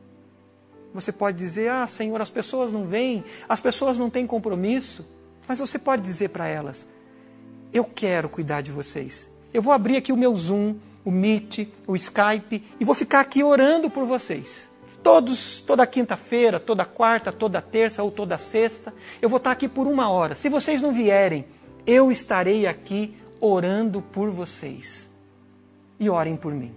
Você 0.95 1.13
pode 1.13 1.37
dizer: 1.37 1.71
Ah, 1.71 1.87
Senhor, 1.87 2.21
as 2.23 2.31
pessoas 2.31 2.73
não 2.73 2.87
vêm, 2.87 3.25
as 3.49 3.61
pessoas 3.61 3.99
não 3.99 4.09
têm 4.09 4.27
compromisso. 4.27 5.07
Mas 5.47 5.59
você 5.59 5.79
pode 5.79 6.03
dizer 6.03 6.31
para 6.31 6.49
elas: 6.49 6.89
Eu 7.73 7.85
quero 7.85 8.29
cuidar 8.29 8.63
de 8.63 8.73
vocês. 8.73 9.31
Eu 9.57 9.63
vou 9.63 9.73
abrir 9.73 9.97
aqui 9.97 10.13
o 10.13 10.19
meu 10.19 10.37
Zoom, 10.37 10.75
o 11.03 11.11
Meet, 11.11 11.67
o 11.87 11.97
Skype 11.97 12.63
e 12.79 12.85
vou 12.85 12.95
ficar 12.95 13.21
aqui 13.21 13.43
orando 13.43 13.89
por 13.89 14.07
vocês. 14.07 14.71
Todos, 15.03 15.61
toda 15.61 15.87
quinta-feira, 15.87 16.61
toda 16.61 16.85
quarta, 16.85 17.33
toda 17.33 17.63
terça 17.63 18.03
ou 18.03 18.11
toda 18.11 18.37
sexta, 18.37 18.93
eu 19.23 19.31
vou 19.31 19.39
estar 19.39 19.53
aqui 19.53 19.67
por 19.67 19.87
uma 19.87 20.11
hora. 20.11 20.35
Se 20.35 20.51
vocês 20.51 20.83
não 20.83 20.93
vierem, 20.93 21.47
eu 21.87 22.13
estarei 22.13 22.67
aqui 22.67 23.17
orando 23.41 24.03
por 24.03 24.29
vocês. 24.29 25.09
E 25.99 26.11
orem 26.11 26.37
por 26.37 26.53
mim. 26.53 26.77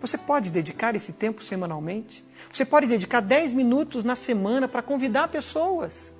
Você 0.00 0.18
pode 0.18 0.50
dedicar 0.50 0.96
esse 0.96 1.12
tempo 1.12 1.40
semanalmente? 1.40 2.24
Você 2.52 2.64
pode 2.64 2.88
dedicar 2.88 3.20
10 3.20 3.52
minutos 3.52 4.02
na 4.02 4.16
semana 4.16 4.66
para 4.66 4.82
convidar 4.82 5.28
pessoas. 5.28 6.12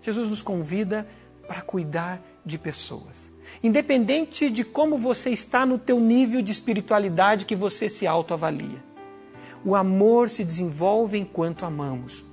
Jesus 0.00 0.28
nos 0.28 0.42
convida 0.42 1.08
para 1.48 1.60
cuidar 1.60 2.22
de 2.46 2.56
pessoas. 2.56 3.29
Independente 3.62 4.50
de 4.50 4.64
como 4.64 4.98
você 4.98 5.30
está 5.30 5.66
no 5.66 5.78
teu 5.78 6.00
nível 6.00 6.40
de 6.42 6.52
espiritualidade 6.52 7.44
que 7.44 7.54
você 7.54 7.88
se 7.88 8.06
autoavalia. 8.06 8.82
O 9.64 9.74
amor 9.74 10.30
se 10.30 10.42
desenvolve 10.42 11.18
enquanto 11.18 11.64
amamos. 11.64 12.24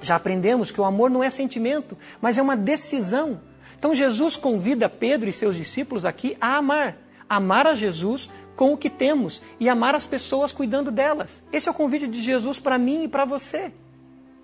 Já 0.00 0.16
aprendemos 0.16 0.70
que 0.70 0.80
o 0.80 0.84
amor 0.84 1.10
não 1.10 1.22
é 1.22 1.30
sentimento, 1.30 1.96
mas 2.20 2.36
é 2.36 2.42
uma 2.42 2.56
decisão. 2.56 3.40
Então 3.78 3.94
Jesus 3.94 4.36
convida 4.36 4.88
Pedro 4.88 5.28
e 5.28 5.32
seus 5.32 5.56
discípulos 5.56 6.04
aqui 6.04 6.36
a 6.40 6.56
amar. 6.56 6.98
Amar 7.28 7.66
a 7.66 7.74
Jesus 7.74 8.28
com 8.56 8.72
o 8.72 8.76
que 8.76 8.90
temos 8.90 9.42
e 9.58 9.68
amar 9.68 9.94
as 9.94 10.06
pessoas 10.06 10.52
cuidando 10.52 10.90
delas. 10.90 11.42
Esse 11.52 11.68
é 11.68 11.72
o 11.72 11.74
convite 11.74 12.06
de 12.06 12.20
Jesus 12.20 12.58
para 12.58 12.78
mim 12.78 13.04
e 13.04 13.08
para 13.08 13.24
você. 13.24 13.72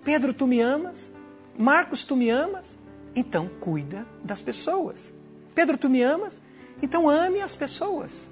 Pedro, 0.03 0.33
tu 0.33 0.47
me 0.47 0.61
amas? 0.61 1.13
Marcos, 1.57 2.03
tu 2.03 2.15
me 2.15 2.29
amas? 2.29 2.77
Então 3.15 3.49
cuida 3.59 4.05
das 4.23 4.41
pessoas. 4.41 5.13
Pedro, 5.61 5.77
tu 5.77 5.87
me 5.87 6.01
amas? 6.01 6.41
Então 6.81 7.07
ame 7.07 7.39
as 7.39 7.55
pessoas. 7.55 8.31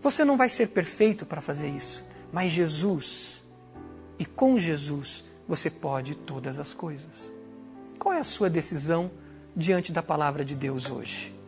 Você 0.00 0.24
não 0.24 0.34
vai 0.34 0.48
ser 0.48 0.68
perfeito 0.68 1.26
para 1.26 1.42
fazer 1.42 1.68
isso, 1.68 2.02
mas 2.32 2.50
Jesus, 2.50 3.44
e 4.18 4.24
com 4.24 4.58
Jesus, 4.58 5.22
você 5.46 5.68
pode 5.68 6.14
todas 6.14 6.58
as 6.58 6.72
coisas. 6.72 7.30
Qual 7.98 8.14
é 8.14 8.18
a 8.18 8.24
sua 8.24 8.48
decisão 8.48 9.10
diante 9.54 9.92
da 9.92 10.02
palavra 10.02 10.42
de 10.42 10.54
Deus 10.54 10.90
hoje? 10.90 11.38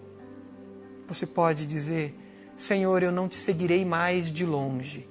Você 1.09 1.27
pode 1.27 1.65
dizer, 1.65 2.15
Senhor, 2.59 3.03
eu 3.03 3.11
não 3.11 3.31
te 3.31 3.37
seguirei 3.37 3.87
mais 3.87 4.31
de 4.31 4.45
longe. 4.45 5.09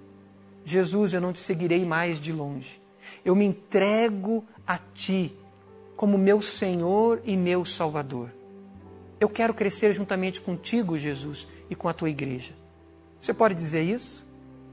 Jesus, 0.63 1.13
eu 1.13 1.21
não 1.21 1.33
te 1.33 1.39
seguirei 1.39 1.83
mais 1.83 2.19
de 2.19 2.31
longe. 2.31 2.79
Eu 3.25 3.35
me 3.35 3.45
entrego 3.45 4.45
a 4.67 4.77
ti 4.77 5.35
como 5.95 6.15
meu 6.15 6.43
Senhor 6.43 7.23
e 7.25 7.35
meu 7.35 7.65
Salvador. 7.65 8.29
Eu 9.19 9.29
quero 9.29 9.53
crescer 9.53 9.93
juntamente 9.93 10.41
contigo, 10.41 10.97
Jesus, 10.97 11.47
e 11.69 11.75
com 11.75 11.87
a 11.87 11.93
tua 11.93 12.09
igreja. 12.09 12.53
Você 13.21 13.33
pode 13.33 13.55
dizer 13.55 13.81
isso? 13.81 14.25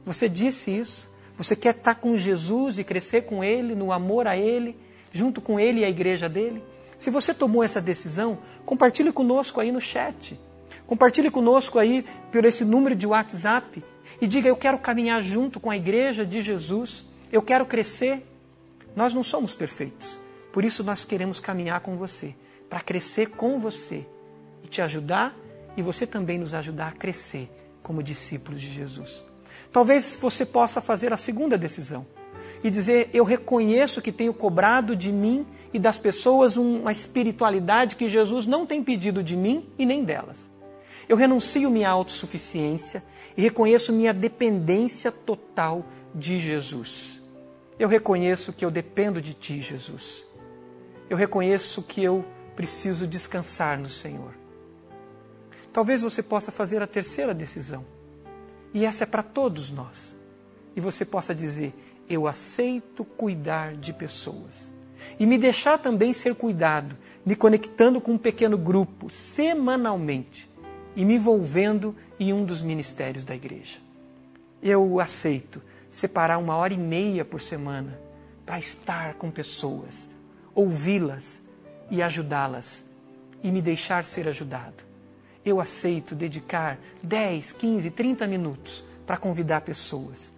Você 0.04 0.28
disse 0.28 0.70
isso? 0.70 1.10
Você 1.36 1.54
quer 1.54 1.74
estar 1.74 1.94
com 1.94 2.16
Jesus 2.16 2.78
e 2.78 2.84
crescer 2.84 3.22
com 3.22 3.42
Ele, 3.42 3.74
no 3.74 3.92
amor 3.92 4.26
a 4.26 4.36
Ele, 4.36 4.76
junto 5.12 5.40
com 5.40 5.58
Ele 5.58 5.80
e 5.80 5.84
a 5.84 5.90
igreja 5.90 6.28
dele? 6.28 6.62
Se 6.98 7.08
você 7.08 7.32
tomou 7.32 7.62
essa 7.62 7.80
decisão, 7.80 8.38
compartilhe 8.64 9.12
conosco 9.12 9.60
aí 9.60 9.72
no 9.72 9.80
chat. 9.80 10.38
Compartilhe 10.86 11.30
conosco 11.30 11.78
aí 11.78 12.04
por 12.30 12.44
esse 12.44 12.64
número 12.64 12.94
de 12.94 13.06
WhatsApp 13.06 13.82
e 14.20 14.26
diga: 14.26 14.48
Eu 14.48 14.56
quero 14.56 14.78
caminhar 14.78 15.22
junto 15.22 15.60
com 15.60 15.70
a 15.70 15.76
igreja 15.76 16.26
de 16.26 16.42
Jesus, 16.42 17.06
eu 17.30 17.42
quero 17.42 17.64
crescer. 17.64 18.26
Nós 18.94 19.14
não 19.14 19.22
somos 19.22 19.54
perfeitos, 19.54 20.20
por 20.52 20.64
isso 20.64 20.84
nós 20.84 21.04
queremos 21.04 21.40
caminhar 21.40 21.80
com 21.80 21.96
você, 21.96 22.34
para 22.68 22.80
crescer 22.80 23.30
com 23.30 23.58
você 23.58 24.04
te 24.72 24.82
ajudar 24.82 25.36
e 25.76 25.82
você 25.82 26.06
também 26.06 26.38
nos 26.38 26.54
ajudar 26.54 26.88
a 26.88 26.92
crescer 26.92 27.50
como 27.82 28.02
discípulos 28.02 28.60
de 28.60 28.70
Jesus. 28.70 29.22
Talvez 29.70 30.18
você 30.20 30.44
possa 30.44 30.80
fazer 30.80 31.12
a 31.12 31.16
segunda 31.16 31.56
decisão 31.56 32.06
e 32.64 32.70
dizer: 32.70 33.10
Eu 33.12 33.24
reconheço 33.24 34.02
que 34.02 34.10
tenho 34.10 34.32
cobrado 34.32 34.96
de 34.96 35.12
mim 35.12 35.46
e 35.72 35.78
das 35.78 35.98
pessoas 35.98 36.56
uma 36.56 36.92
espiritualidade 36.92 37.96
que 37.96 38.10
Jesus 38.10 38.46
não 38.46 38.66
tem 38.66 38.82
pedido 38.82 39.22
de 39.22 39.36
mim 39.36 39.68
e 39.78 39.86
nem 39.86 40.04
delas. 40.04 40.50
Eu 41.08 41.16
renuncio 41.16 41.70
minha 41.70 41.90
autossuficiência 41.90 43.02
e 43.36 43.42
reconheço 43.42 43.92
minha 43.92 44.14
dependência 44.14 45.10
total 45.10 45.84
de 46.14 46.38
Jesus. 46.38 47.20
Eu 47.78 47.88
reconheço 47.88 48.52
que 48.52 48.64
eu 48.64 48.70
dependo 48.70 49.20
de 49.20 49.34
Ti, 49.34 49.60
Jesus. 49.60 50.24
Eu 51.10 51.16
reconheço 51.16 51.82
que 51.82 52.02
eu 52.02 52.24
preciso 52.54 53.06
descansar 53.06 53.78
no 53.78 53.88
Senhor. 53.88 54.41
Talvez 55.72 56.02
você 56.02 56.22
possa 56.22 56.52
fazer 56.52 56.82
a 56.82 56.86
terceira 56.86 57.32
decisão, 57.32 57.84
e 58.74 58.84
essa 58.84 59.04
é 59.04 59.06
para 59.06 59.22
todos 59.22 59.70
nós. 59.70 60.16
E 60.74 60.80
você 60.80 61.04
possa 61.04 61.34
dizer: 61.34 61.74
Eu 62.08 62.26
aceito 62.26 63.04
cuidar 63.04 63.74
de 63.74 63.92
pessoas. 63.92 64.72
E 65.18 65.26
me 65.26 65.36
deixar 65.36 65.78
também 65.78 66.12
ser 66.12 66.34
cuidado, 66.34 66.96
me 67.26 67.34
conectando 67.34 68.00
com 68.00 68.12
um 68.12 68.18
pequeno 68.18 68.56
grupo 68.56 69.10
semanalmente 69.10 70.48
e 70.94 71.04
me 71.04 71.14
envolvendo 71.14 71.94
em 72.20 72.32
um 72.32 72.44
dos 72.44 72.62
ministérios 72.62 73.24
da 73.24 73.34
igreja. 73.34 73.78
Eu 74.62 75.00
aceito 75.00 75.60
separar 75.90 76.38
uma 76.38 76.54
hora 76.54 76.72
e 76.72 76.78
meia 76.78 77.24
por 77.24 77.40
semana 77.40 77.98
para 78.46 78.58
estar 78.58 79.14
com 79.14 79.30
pessoas, 79.30 80.08
ouvi-las 80.54 81.42
e 81.90 82.00
ajudá-las 82.00 82.84
e 83.42 83.50
me 83.50 83.60
deixar 83.60 84.04
ser 84.04 84.28
ajudado. 84.28 84.91
Eu 85.44 85.60
aceito 85.60 86.14
dedicar 86.14 86.78
10, 87.02 87.52
15, 87.52 87.90
30 87.90 88.26
minutos 88.26 88.84
para 89.06 89.16
convidar 89.16 89.62
pessoas, 89.62 90.32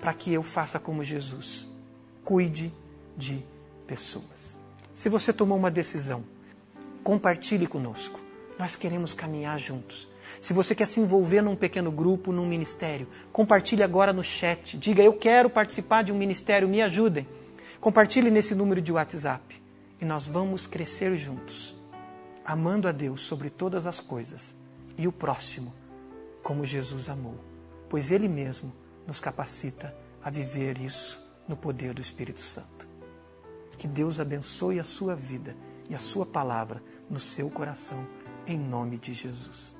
para 0.00 0.14
que 0.14 0.32
eu 0.32 0.42
faça 0.42 0.78
como 0.78 1.04
Jesus. 1.04 1.68
Cuide 2.24 2.72
de 3.16 3.44
pessoas. 3.86 4.56
Se 4.94 5.08
você 5.08 5.32
tomou 5.32 5.58
uma 5.58 5.70
decisão, 5.70 6.24
compartilhe 7.04 7.66
conosco. 7.66 8.18
Nós 8.58 8.76
queremos 8.76 9.12
caminhar 9.12 9.58
juntos. 9.58 10.08
Se 10.40 10.52
você 10.52 10.74
quer 10.74 10.86
se 10.86 11.00
envolver 11.00 11.42
num 11.42 11.54
pequeno 11.54 11.90
grupo, 11.90 12.32
num 12.32 12.46
ministério, 12.46 13.06
compartilhe 13.32 13.82
agora 13.82 14.12
no 14.12 14.24
chat. 14.24 14.76
Diga: 14.78 15.02
Eu 15.02 15.12
quero 15.12 15.50
participar 15.50 16.02
de 16.02 16.12
um 16.12 16.18
ministério, 16.18 16.68
me 16.68 16.80
ajudem. 16.82 17.28
Compartilhe 17.80 18.30
nesse 18.30 18.54
número 18.54 18.80
de 18.80 18.90
WhatsApp. 18.90 19.62
E 20.00 20.04
nós 20.04 20.26
vamos 20.26 20.66
crescer 20.66 21.16
juntos, 21.16 21.75
amando 22.46 22.86
a 22.86 22.92
Deus 22.92 23.22
sobre 23.22 23.50
todas 23.50 23.86
as 23.86 24.00
coisas 24.00 24.54
e 24.96 25.06
o 25.08 25.12
próximo 25.12 25.74
como 26.42 26.64
Jesus 26.64 27.08
amou, 27.08 27.38
pois 27.88 28.12
Ele 28.12 28.28
mesmo 28.28 28.72
nos 29.06 29.20
capacita 29.20 29.94
a 30.22 30.30
viver 30.30 30.78
isso 30.78 31.20
no 31.48 31.56
poder 31.56 31.92
do 31.92 32.00
Espírito 32.00 32.40
Santo. 32.40 32.88
Que 33.76 33.88
Deus 33.88 34.20
abençoe 34.20 34.80
a 34.80 34.84
sua 34.84 35.14
vida 35.14 35.56
e 35.90 35.94
a 35.94 35.98
sua 35.98 36.24
palavra 36.24 36.82
no 37.10 37.20
seu 37.20 37.50
coração 37.50 38.06
em 38.46 38.58
nome 38.58 38.96
de 38.96 39.12
Jesus. 39.12 39.75